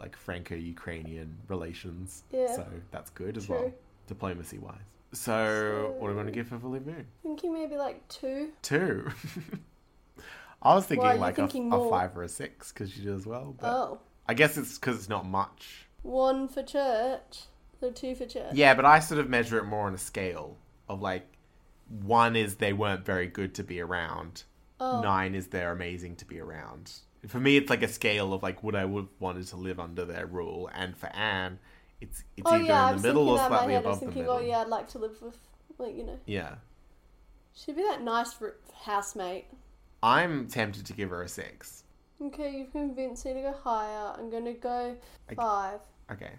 [0.00, 2.22] like Franco-Ukrainian relations.
[2.30, 2.54] Yeah.
[2.54, 3.54] So that's good as True.
[3.56, 3.72] well,
[4.06, 4.74] diplomacy-wise.
[5.12, 7.04] So, So- what are we going to give for Voulez-Vous?
[7.22, 8.50] Thinking maybe like two.
[8.62, 9.08] Two.
[10.62, 13.26] I was thinking you're like a, a five or a six because she did as
[13.26, 13.54] well.
[13.60, 14.00] But Oh.
[14.26, 15.86] I guess it's because it's not much.
[16.08, 17.42] One for church.
[17.80, 18.54] So two for church.
[18.54, 20.56] Yeah, but I sort of measure it more on a scale
[20.88, 21.26] of like
[22.00, 24.44] one is they weren't very good to be around.
[24.80, 25.02] Oh.
[25.02, 26.92] Nine is they're amazing to be around.
[27.26, 30.04] For me, it's like a scale of like would I would wanted to live under
[30.04, 31.58] their rule, and for Anne,
[32.00, 33.84] it's it's Oh either yeah, in the middle thinking or that in my slightly head.
[33.84, 34.36] I was above the thinking, middle.
[34.36, 35.36] oh yeah, I'd like to live with,
[35.78, 36.54] like you know, yeah.
[37.54, 38.54] she'd be that nice r-
[38.84, 39.46] housemate.
[40.02, 41.82] I'm tempted to give her a six.
[42.22, 44.14] Okay, you've convinced me to go higher.
[44.16, 44.96] I'm gonna go
[45.28, 45.80] I- five.
[46.10, 46.32] Okay.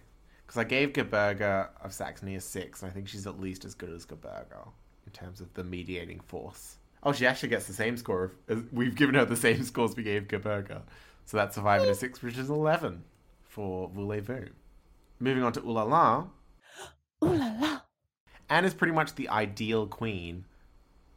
[0.45, 3.75] Because I gave Gerberga of Saxony a six, and I think she's at least as
[3.75, 4.67] good as Gerberga
[5.05, 6.77] in terms of the mediating force.
[7.03, 8.23] Oh, she actually gets the same score.
[8.23, 10.81] Of, as, we've given her the same scores we gave Gerberga.
[11.25, 13.03] So that's a five and a six, which is 11
[13.43, 14.49] for Voulez-Vous.
[15.19, 16.25] Moving on to Ooh La La.
[17.23, 17.81] Ooh la la.
[18.49, 20.45] Anne is pretty much the ideal queen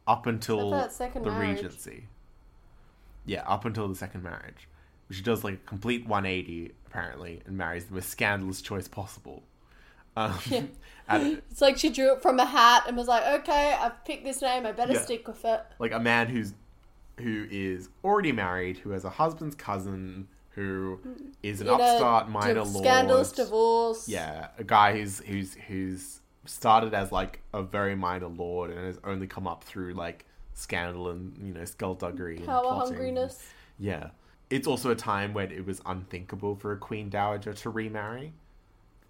[0.05, 1.57] up until Except for that second the marriage.
[1.63, 2.07] regency.
[3.25, 4.67] Yeah, up until the second marriage.
[5.09, 9.43] She does like a complete 180, apparently, and marries the most scandalous choice possible.
[10.15, 10.63] Um, Yeah.
[11.09, 14.23] and, It's like she drew it from a hat and was like, okay, I've picked
[14.23, 14.65] this name.
[14.65, 15.01] I better Yeah.
[15.01, 15.61] stick with it.
[15.79, 16.53] like a man who's
[17.19, 20.99] who is already married, who has a husband's cousin, who
[21.43, 22.83] is an a upstart minor lord.
[22.85, 24.07] Scandalous divorce.
[24.09, 28.99] Yeah, a guy who's who's who's started as like a very minor lord and has
[29.03, 30.25] only come up through like
[30.55, 32.97] scandal and you know skullduggery and Power plotting.
[32.97, 33.39] hungriness.
[33.79, 34.09] Yeah,
[34.53, 38.33] it's also a time when it was unthinkable for a queen dowager to remarry.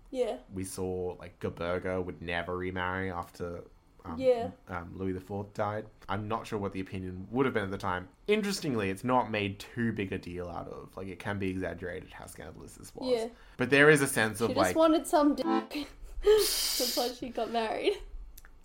[0.10, 0.38] Yeah.
[0.54, 3.64] We saw like Gerberga would never remarry after
[4.06, 4.52] um, Yeah.
[4.70, 5.86] um, Louis IV died.
[6.08, 8.08] I'm not sure what the opinion would have been at the time.
[8.28, 10.96] Interestingly, it's not made too big a deal out of.
[10.96, 13.12] Like it can be exaggerated how scandalous this was.
[13.12, 13.28] Yeah.
[13.58, 15.88] But there is a sense She of just like wanted some dick.
[16.24, 17.98] That's why she got married.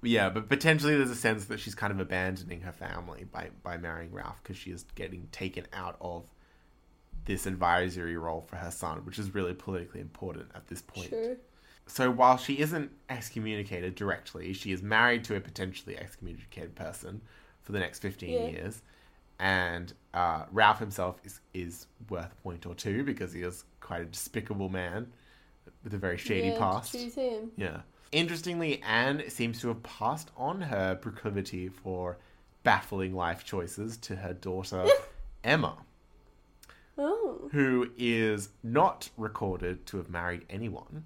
[0.00, 3.78] Yeah, but potentially there's a sense that she's kind of abandoning her family by, by
[3.78, 6.24] marrying Ralph because she is getting taken out of
[7.28, 11.10] this advisory role for her son, which is really politically important at this point.
[11.10, 11.36] True.
[11.86, 17.20] So while she isn't excommunicated directly, she is married to a potentially excommunicated person
[17.62, 18.48] for the next 15 Yeah.
[18.48, 18.82] years.
[19.38, 24.00] And uh, Ralph himself is, is worth a point or two because he is quite
[24.00, 25.12] a despicable man
[25.84, 26.92] with a very shady yeah, past.
[26.92, 27.52] Choose him.
[27.56, 27.82] Yeah.
[28.10, 32.16] Interestingly, Anne seems to have passed on her proclivity for
[32.64, 34.86] baffling life choices to her daughter,
[35.44, 35.76] Emma,
[36.98, 37.48] Oh.
[37.52, 41.04] who is not recorded to have married anyone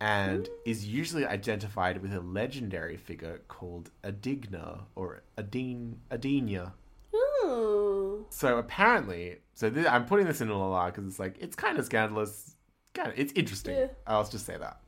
[0.00, 6.74] and is usually identified with a legendary figure called Adigna or Adine, Adina.
[7.14, 8.26] Oh.
[8.30, 11.78] So apparently, so this, I'm putting this in a la because it's like, it's kind
[11.78, 12.56] of scandalous.
[12.94, 13.76] Kind of, it's interesting.
[13.76, 13.86] Yeah.
[14.06, 14.80] I'll just say that.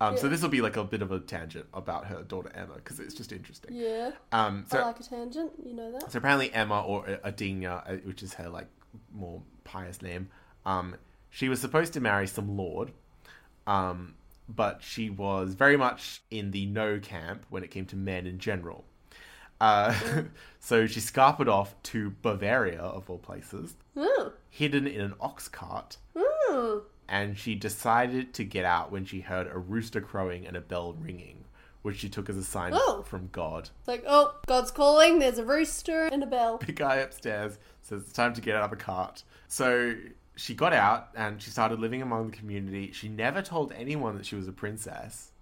[0.00, 2.74] Um, So this will be like a bit of a tangent about her daughter Emma
[2.74, 3.74] because it's just interesting.
[3.74, 4.12] Yeah.
[4.32, 5.52] Um, so I like a tangent.
[5.64, 6.10] You know that.
[6.10, 8.68] so apparently Emma or Adina, uh, which is her like
[9.12, 10.28] more pious name,
[10.66, 10.96] um,
[11.30, 12.92] she was supposed to marry some lord,
[13.66, 14.14] um,
[14.48, 18.38] but she was very much in the no camp when it came to men in
[18.38, 18.84] general.
[19.60, 19.94] Uh,
[20.60, 24.32] so she scarpered off to Bavaria, of all places, Oh.
[24.50, 26.82] hidden in an ox cart, Oh.
[27.08, 30.92] and she decided to get out when she heard a rooster crowing and a bell
[30.94, 31.44] ringing,
[31.82, 33.02] which she took as a sign Oh.
[33.06, 33.70] from God.
[33.80, 35.18] It's like, oh, God's calling.
[35.18, 36.58] There's a rooster and a bell.
[36.58, 39.24] the guy upstairs says it's time to get out of the cart.
[39.48, 39.94] So
[40.36, 42.92] she got out and she started living among the community.
[42.92, 45.32] She never told anyone that she was a princess,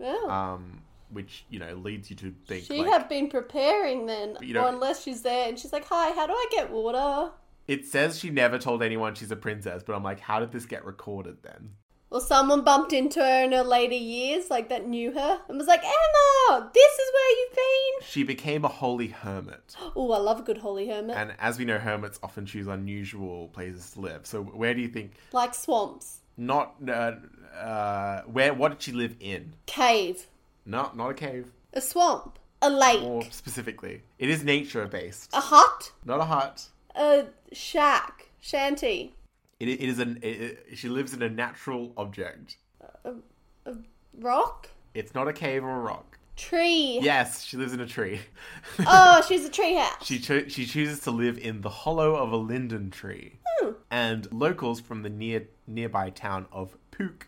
[0.00, 0.28] Oh.
[0.28, 4.52] um, which you know leads you to think she like had been preparing then, you
[4.54, 7.32] know- or unless she's there and she's like, "Hi, how do I get water?"
[7.66, 9.82] it says she never told anyone she's a princess.
[9.82, 11.70] But I'm like, how did this get recorded then?
[12.14, 15.66] Or someone bumped into her in her later years, like that knew her, and was
[15.66, 18.06] like, Emma, this is where you've been.
[18.08, 19.74] She became a holy hermit.
[19.96, 21.16] Oh, I love a good holy hermit.
[21.16, 24.26] And as we know, hermits often choose unusual places to live.
[24.26, 25.14] So where do you think?
[25.32, 26.20] like swamps.
[26.36, 27.14] Not uh,
[27.58, 28.54] uh, where?
[28.54, 29.54] What did she live in?
[29.66, 30.28] Cave.
[30.64, 31.46] Not not a cave.
[31.72, 32.38] A swamp.
[32.62, 33.00] A lake.
[33.02, 35.34] More specifically, it is nature based.
[35.34, 35.90] A hut.
[36.04, 36.68] Not a hut.
[36.94, 38.28] A shack.
[38.40, 39.16] Shanty.
[39.68, 40.18] It, it is an.
[40.22, 42.56] It, it- she lives in a natural object.
[43.66, 43.72] A
[44.18, 44.68] rock.
[44.94, 46.18] It's not a cave or a rock.
[46.36, 46.98] Tree.
[47.00, 48.20] Yes, she lives in a tree.
[48.86, 50.04] Oh, she's a tree house.
[50.04, 53.70] She cho- she chooses to live in the hollow of a linden tree, Hmm.
[53.90, 57.22] and locals from the near nearby town of Puch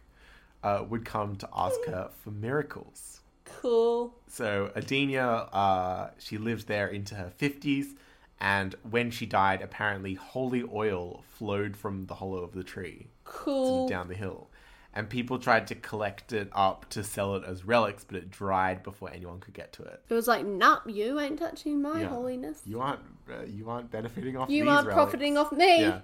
[0.65, 3.21] uh, would come to ask her for miracles.
[3.45, 4.13] Cool.
[4.27, 7.95] So Adenia, uh, she lived there into her fifties,
[8.41, 13.89] and when she died, apparently holy oil flowed from the hollow of the tree Cool.
[13.89, 14.49] down the hill.
[14.93, 18.83] And people tried to collect it up to sell it as relics, but it dried
[18.83, 20.03] before anyone could get to it.
[20.09, 22.09] It was like, nah, you ain't touching my Yeah.
[22.09, 22.63] holiness.
[22.65, 24.95] You aren't uh, you aren't benefiting off You aren't relics.
[24.95, 25.81] profiting off me.
[25.81, 26.01] Yeah.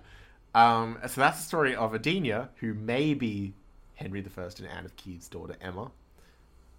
[0.54, 3.54] Um, so that's the story of Adenia, who may be
[3.94, 5.90] Henry I and Anne of Kiev's daughter Emma.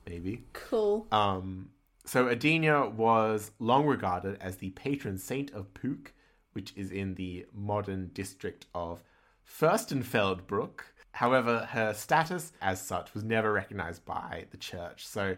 [0.07, 0.43] Maybe.
[0.53, 1.07] Cool.
[1.11, 1.69] Um,
[2.05, 6.07] so Adenia was long regarded as the patron saint of Puch,
[6.53, 9.01] which is in the modern district of
[9.47, 10.81] Fürstenfeldbruck.
[11.11, 15.05] However, her status as such was never recognized by the church.
[15.07, 15.37] So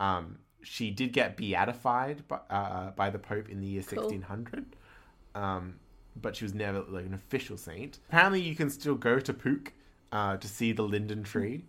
[0.00, 4.76] um, she did get beatified by, uh, by the Pope in the year 1600.
[5.34, 5.76] Um,
[6.20, 7.98] but she was never like an official saint.
[8.08, 9.68] Apparently, you can still go to Puch
[10.10, 11.64] uh, to see the linden tree,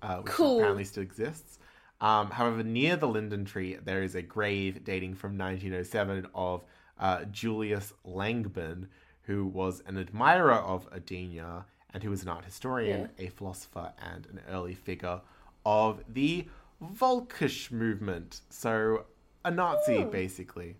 [0.00, 0.58] uh, which Cool.
[0.58, 1.58] apparently still exists.
[2.02, 6.64] Um, however, near the linden tree, there is a grave dating from 1907 of
[6.98, 8.88] uh, Julius Langbehn,
[9.22, 14.26] who was an admirer of Adenia and who was an art historian, a philosopher, and
[14.26, 15.20] an early figure
[15.64, 16.48] of the
[16.82, 18.40] Volkisch movement.
[18.50, 19.04] So,
[19.44, 20.74] a Nazi, basically.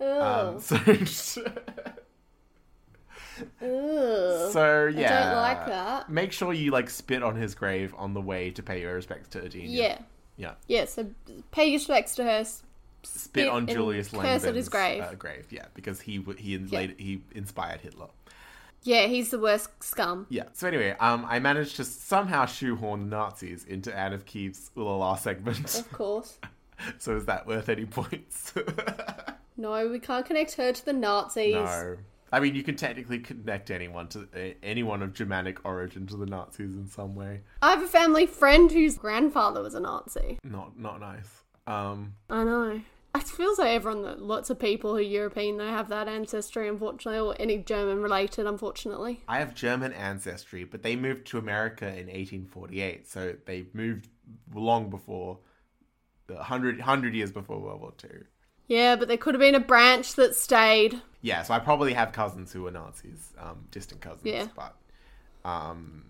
[0.00, 0.54] Ugh.
[0.54, 0.78] Um, so,
[4.50, 6.10] so yeah, like that.
[6.10, 9.28] Make sure you like spit on his grave on the way to pay your respects
[9.28, 9.66] to Adenia.
[9.68, 9.98] Yeah.
[10.38, 10.52] Yeah.
[10.66, 11.06] Yeah, so
[11.50, 12.30] pay your respects to her.
[12.30, 12.62] s-
[13.02, 15.02] Spit on Julius curse at his grave.
[15.02, 18.06] Uh, grave, yeah, because he he later, he inspired Hitler.
[18.82, 20.26] Yeah, he's the worst scum.
[20.30, 20.44] Yeah.
[20.52, 25.78] So anyway, um, I managed to somehow shoehorn Nazis into Anne of Kiev's Ulala segment.
[25.78, 26.38] Of course.
[26.98, 28.54] so is that worth any points?
[29.60, 31.52] No, we can't connect her to the Nazis.
[31.54, 31.96] no.
[32.32, 36.26] I mean, you can technically connect anyone to uh, anyone of Germanic origin to the
[36.26, 37.42] Nazis in some way.
[37.62, 40.38] I have a family friend whose grandfather was a Nazi.
[40.44, 41.42] Not not nice.
[41.66, 42.80] Um, I know.
[43.14, 46.68] It feels like everyone, that lots of people who are European, they have that ancestry,
[46.68, 49.22] unfortunately, or any German related, unfortunately.
[49.26, 54.08] I have German ancestry, but they moved to America in 1848, so they moved
[54.54, 55.38] long before,
[56.26, 58.20] the 100, 100 years before World War II.
[58.68, 61.00] Yeah, but there could have been a branch that stayed.
[61.22, 64.46] Yeah, so I probably have cousins who were Nazis, um, distant cousins, Yeah.
[64.54, 64.76] but
[65.44, 66.04] um,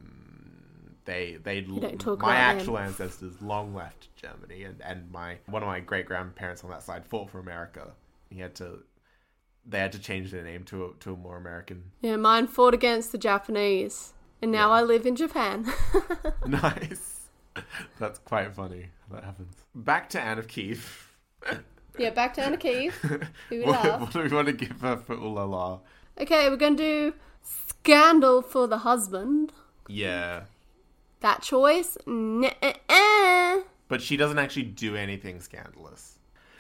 [1.05, 2.31] they they my about them.
[2.31, 6.83] actual ancestors long left Germany, and and my one of my great grandparents on that
[6.83, 7.93] side fought for America.
[8.29, 8.81] He had to.
[9.65, 11.85] They had to change their name to a, to a more American.
[12.01, 14.15] Yeah, mine fought against the Japanese.
[14.41, 15.67] And now I live in Japan.
[16.47, 17.29] nice.
[17.99, 18.87] That's quite funny.
[19.11, 19.55] That happens.
[19.75, 21.13] Back to Anne of Kiev.
[21.99, 22.95] yeah, back down to Kiev.
[22.95, 23.21] Who
[23.51, 25.81] we What, what do we want to give her for Ooh La La?
[26.21, 29.53] Okay, we're going to do Scandal for the husband.
[29.89, 30.43] Yeah.
[31.21, 31.97] That choice?
[32.07, 33.61] Nuh-uh.
[33.89, 36.19] But she doesn't actually do anything scandalous.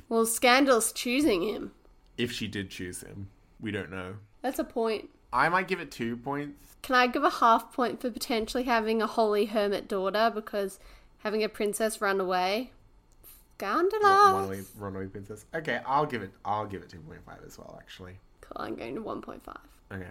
[0.09, 1.72] Well, Scandal's choosing him.
[2.16, 3.28] If she did choose him,
[3.61, 4.14] we don't know.
[4.43, 5.11] That's a point.
[5.32, 6.76] I might give it two points.
[6.82, 10.78] Can I give a half point for potentially having a holy hermit daughter because
[11.18, 12.72] having a princess run away?
[13.59, 14.02] Scandalous.
[14.02, 15.44] Runaway, runaway princess.
[15.54, 16.30] Okay, I'll give it.
[16.44, 17.76] I'll give it two point five as well.
[17.80, 18.18] Actually.
[18.40, 19.40] Cool, I'm going to 1.5.
[19.92, 20.06] Okay.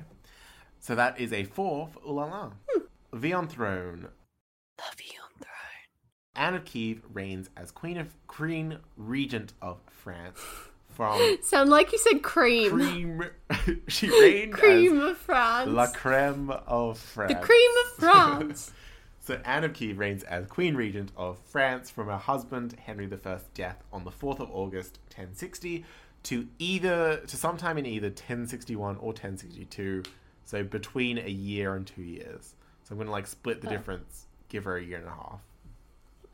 [0.79, 2.51] So that is a four for Ooh La La.
[2.69, 3.19] Hmm.
[3.19, 4.09] The on throne.
[4.79, 6.35] Love you on throne.
[6.35, 10.39] Anne of Kiev reigns as queen of queen regent of France
[10.89, 12.71] from Sound like you said cream.
[12.71, 13.25] cream.
[13.87, 15.69] she reigned Cream as of France.
[15.71, 17.33] la creme of France.
[17.33, 18.71] the cream of France.
[19.27, 23.41] So Anne of Kiev reigns as Queen Regent of France from her husband Henry I's
[23.53, 25.83] death on the 4th of August 1060
[26.23, 30.03] to either to sometime in either 1061 or 1062.
[30.45, 32.55] So between a year and two years.
[32.85, 35.41] So I'm going to like split the difference, give her a year and a half.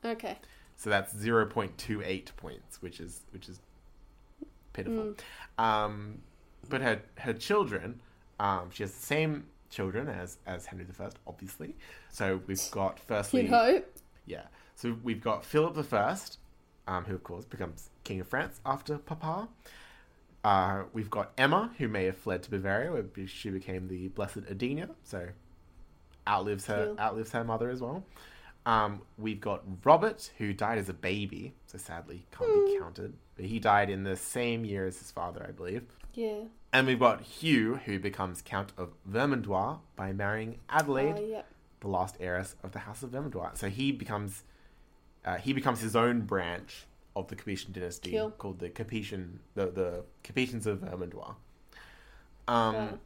[0.06, 0.38] okay.
[0.76, 3.60] So that's 0.28 points, which is which is
[4.74, 5.16] pitiful.
[5.58, 6.20] Um,
[6.70, 8.02] but her her children,
[8.40, 11.76] um, she has the same children as as Henry I, obviously.
[12.12, 13.42] So we've got firstly,
[14.26, 14.44] yeah.
[14.76, 16.18] So we've got Philip I,
[16.88, 19.48] um, who of course becomes King of France after Papa.
[20.44, 24.40] Uh, we've got Emma, who may have fled to Bavaria, where she became the Blessed
[24.52, 25.30] Adina, so
[26.28, 27.00] outlives her Cute.
[27.00, 28.04] outlives her mother as well.
[28.66, 33.14] Um, we've got Robert, who died as a baby, so sadly can't be counted.
[33.36, 35.84] But he died in the same year as his father, I believe.
[36.14, 36.44] Yeah.
[36.72, 41.42] And we've got Hugh, who becomes Count of Vermandois by marrying Adelaide, Oh, yeah.
[41.82, 43.58] the last heiress of the House of Vermandois.
[43.58, 44.44] So he becomes
[45.26, 46.86] uh, he becomes his own branch
[47.16, 51.36] of the Capetian dynasty called the Capetian the the Capetians of Vermandois.
[52.48, 53.00] Um, Oh.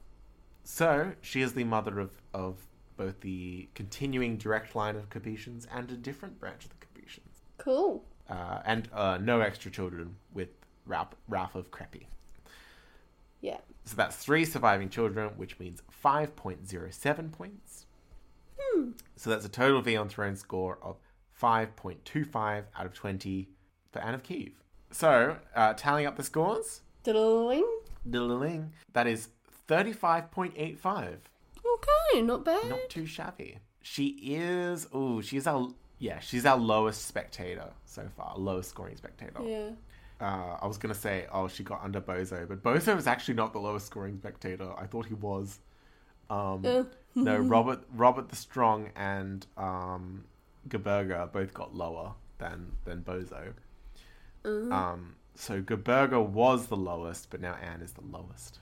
[0.63, 2.57] so she is the mother of of
[2.97, 8.03] both the continuing direct line of Capetians and a different branch of the Capetians, Cool.
[8.29, 10.49] uh, and uh, no extra children with
[10.85, 12.07] Ralph, Ralph of Crepy.
[13.41, 13.57] Yeah.
[13.85, 17.85] So that's three surviving children, which means 5.07 points.
[18.59, 18.91] Hmm.
[19.15, 20.97] So that's a total V on Throne score of
[21.41, 23.47] 5.25 out of 20
[23.91, 24.53] for Anne of Kiev.
[24.91, 27.65] So, uh, tallying up the scores, Diddling.
[28.09, 29.27] diddling, that is
[29.67, 31.17] 35.85.
[31.77, 32.69] Okay, not bad.
[32.69, 33.57] Not too shabby.
[33.81, 35.69] She is, oh, she's our,
[35.99, 39.41] yeah, she's our lowest spectator so far, lowest scoring spectator.
[39.43, 39.69] Yeah.
[40.19, 43.53] Uh, I was gonna say, oh, she got under Boso, but Boso is actually not
[43.53, 44.71] the lowest scoring spectator.
[44.77, 45.59] I thought he was.
[46.29, 46.83] Um, Uh.
[47.15, 50.25] no, Robert, Robert the Strong and um,
[50.65, 53.53] both got lower than than Boso.
[54.43, 54.73] Uh-huh.
[54.73, 58.59] Um, so Gerberga was the lowest, but now Anne is the lowest.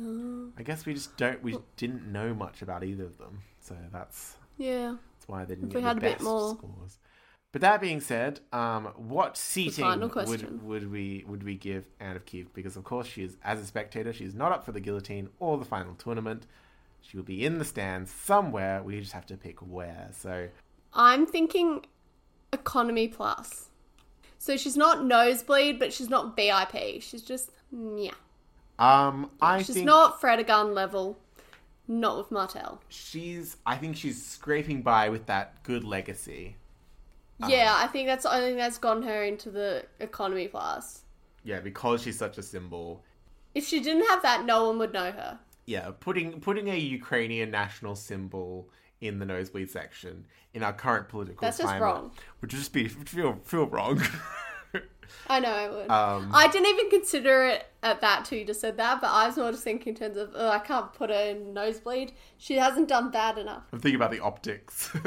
[0.00, 0.50] Uh-huh.
[0.58, 4.36] I guess we just don't, we didn't know much about either of them, so that's
[4.58, 4.96] Yeah.
[5.14, 6.98] that's why they didn't If get we the had a bit best more- scores.
[7.52, 12.24] But that being said, um, what seating would, would we would we give Anne of
[12.24, 12.52] Kiev?
[12.54, 15.58] Because of course she is, as a spectator, she's not up for the guillotine or
[15.58, 16.46] the final tournament.
[17.02, 18.82] She will be in the stands somewhere.
[18.82, 20.08] We just have to pick where.
[20.12, 20.48] So
[20.94, 21.84] I'm thinking
[22.54, 23.68] economy plus.
[24.38, 27.02] So she's not nosebleed, but she's not VIP.
[27.02, 28.12] She's just yeah.
[28.82, 31.18] Um, I she's think not Fredegund level.
[31.88, 32.80] Not with Martel.
[32.88, 33.56] she's.
[33.66, 36.56] I think she's scraping by with that good legacy.
[37.48, 41.02] Yeah, I think that's the only thing that's gotten her into the economy class.
[41.42, 43.02] Yeah, because she's such a symbol.
[43.54, 45.38] If she didn't have that, no one would know her.
[45.66, 48.68] yeah, putting putting a Ukrainian national symbol
[49.00, 50.24] in the nosebleed section
[50.54, 52.12] in our current political That's just climate wrong.
[52.40, 54.00] would just be feel feel wrong.
[55.28, 55.90] I know I would.
[55.90, 59.26] Um, I didn't even consider it at that till you just said that, but I
[59.26, 62.12] was more just thinking in terms of, oh, I can't put her in nosebleed.
[62.38, 63.64] She hasn't done bad enough.
[63.72, 64.90] I'm thinking about the optics.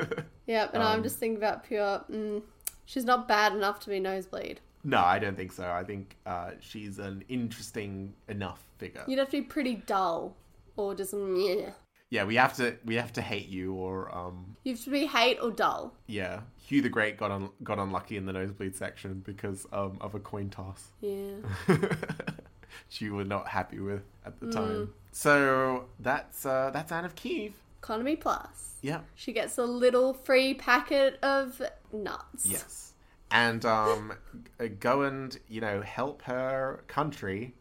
[0.47, 2.03] Yeah, and Um, I'm just thinking about pure.
[2.11, 2.43] Mm,
[2.85, 4.59] she's not bad enough to be nosebleed.
[4.83, 5.67] no, I don't think so.
[5.67, 9.03] I think uh, she's an interesting enough figure.
[9.07, 10.35] You'd have to be pretty dull,
[10.77, 11.71] or just yeah.
[12.15, 15.05] Yeah, we have to we have to hate you or um You have to be
[15.17, 15.93] hate or dull.
[16.07, 16.41] yeah.
[16.67, 20.19] Hugh the Great got un- got unlucky in the nosebleed section because um, of a
[20.31, 20.81] coin toss.
[21.01, 21.35] Yeah.
[21.67, 24.39] which you were not happy with at Mm.
[24.39, 24.93] the time.
[25.11, 27.53] So that's uh, that's Anne of Kiev.
[27.83, 28.75] Economy plus.
[28.81, 29.01] Yeah.
[29.15, 31.61] She gets a little free packet of
[31.93, 32.45] nuts.
[32.45, 32.93] Yes.
[33.31, 34.13] And um,
[34.59, 37.53] g- go and you know help her country,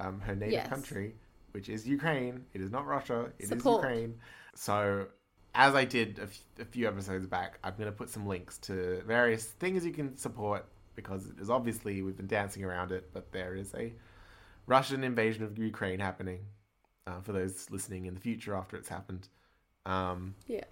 [0.00, 0.68] um, her native Yes.
[0.68, 1.14] country,
[1.52, 2.44] which is Ukraine.
[2.54, 3.26] It is not Russia.
[3.38, 3.82] It is Support.
[3.82, 4.14] Ukraine.
[4.54, 5.06] So,
[5.54, 8.58] as I did a, f- a few episodes back, I'm going to put some links
[8.58, 13.10] to various things you can support because it is obviously we've been dancing around it,
[13.12, 13.92] but there is a
[14.66, 16.40] Russian invasion of Ukraine happening.
[17.06, 19.28] Uh, for those listening in the future after it's happened,
[19.86, 20.64] um, Yeah.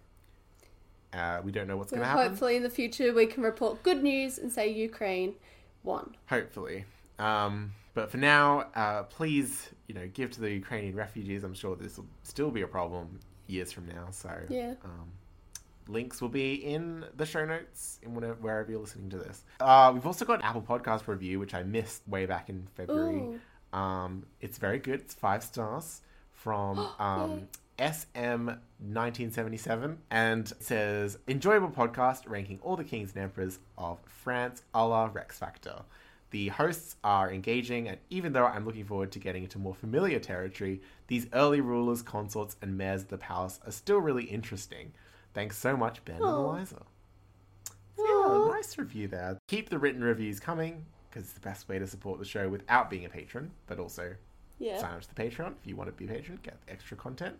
[1.14, 2.28] uh, we don't know what's going to happen.
[2.28, 5.34] hopefully in the future we can report good news and say Ukraine
[5.82, 6.14] won.
[6.28, 6.84] Hopefully.
[7.18, 11.42] Um, but for now, uh, please, you know, give to the Ukrainian refugees.
[11.44, 13.18] I'm sure this will still be a problem
[13.48, 14.08] years from now.
[14.10, 14.74] So, Yeah.
[14.84, 15.08] um,
[15.88, 19.44] links will be in the show notes in whatever, wherever you're listening to this.
[19.60, 23.40] Uh, we've also got an Apple Podcast review, which I missed way back in February.
[23.72, 25.00] Um, it's very good.
[25.00, 26.02] It's five stars
[26.34, 34.62] from um, SM1977 and says enjoyable podcast ranking all the kings and emperors of France
[34.74, 35.82] a la Rex Factor.
[36.30, 40.18] The hosts are engaging, and even though I'm looking forward to getting into more familiar
[40.18, 44.92] territory, these early rulers, consorts, and mayors of the palace are still really interesting.
[45.34, 46.28] Thanks so much, Ben and Aw.
[46.56, 46.82] Eliza.
[47.96, 48.04] So,
[48.44, 49.38] yeah, nice review there.
[49.48, 52.90] Keep the written reviews coming because it's the best way to support the show without
[52.90, 54.14] being a patron, but also
[54.58, 54.78] Yeah.
[54.78, 57.36] sign up to the Patreon if you want to be a patron, get extra content.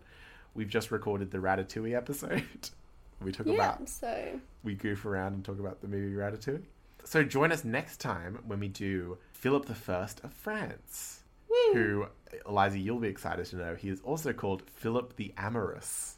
[0.55, 2.43] We've just recorded the Ratatouille episode.
[3.21, 3.53] we talk Yeah.
[3.53, 6.63] about So we goof around and talk about the movie Ratatouille.
[7.07, 11.21] So join us next time when we do Philip the First of France.
[11.49, 11.73] woo.
[11.73, 12.05] who,
[12.45, 16.17] Eliza, you'll be excited to know, he is also called Philip the Amorous.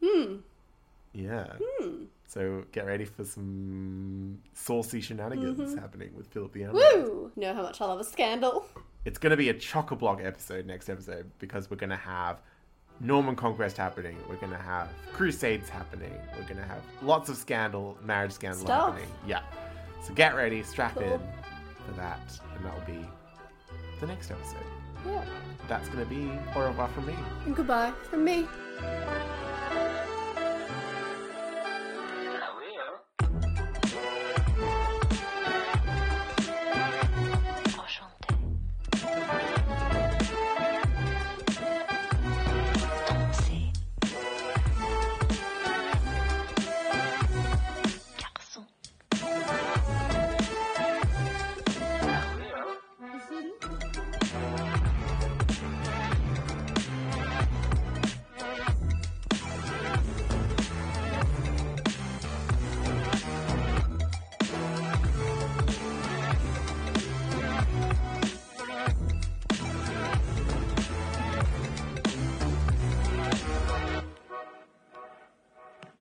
[0.00, 0.36] Hmm.
[1.12, 1.54] Yeah.
[1.60, 2.04] Hmm.
[2.28, 6.84] So get ready for some saucy shenanigans happening with Philip the Amorous.
[6.94, 7.32] Woo!
[7.34, 8.64] Know how much I love a scandal.
[9.04, 11.96] It's going to be a chock a block episode next episode because we're going to
[11.96, 12.42] have
[13.00, 14.16] Norman Conquest happening.
[14.28, 16.12] We're going to have Crusades happening.
[16.36, 18.90] We're going to have lots of scandal, marriage scandal Stuff.
[18.90, 19.08] happening.
[19.26, 19.40] Yeah.
[20.02, 21.04] So get ready, strap Cool.
[21.04, 21.20] in
[21.86, 22.20] for that,
[22.56, 23.06] and that'll be
[24.00, 24.56] the next episode.
[25.06, 25.22] Yeah.
[25.68, 27.14] That's going to be au revoir from me.
[27.46, 28.46] And goodbye from me.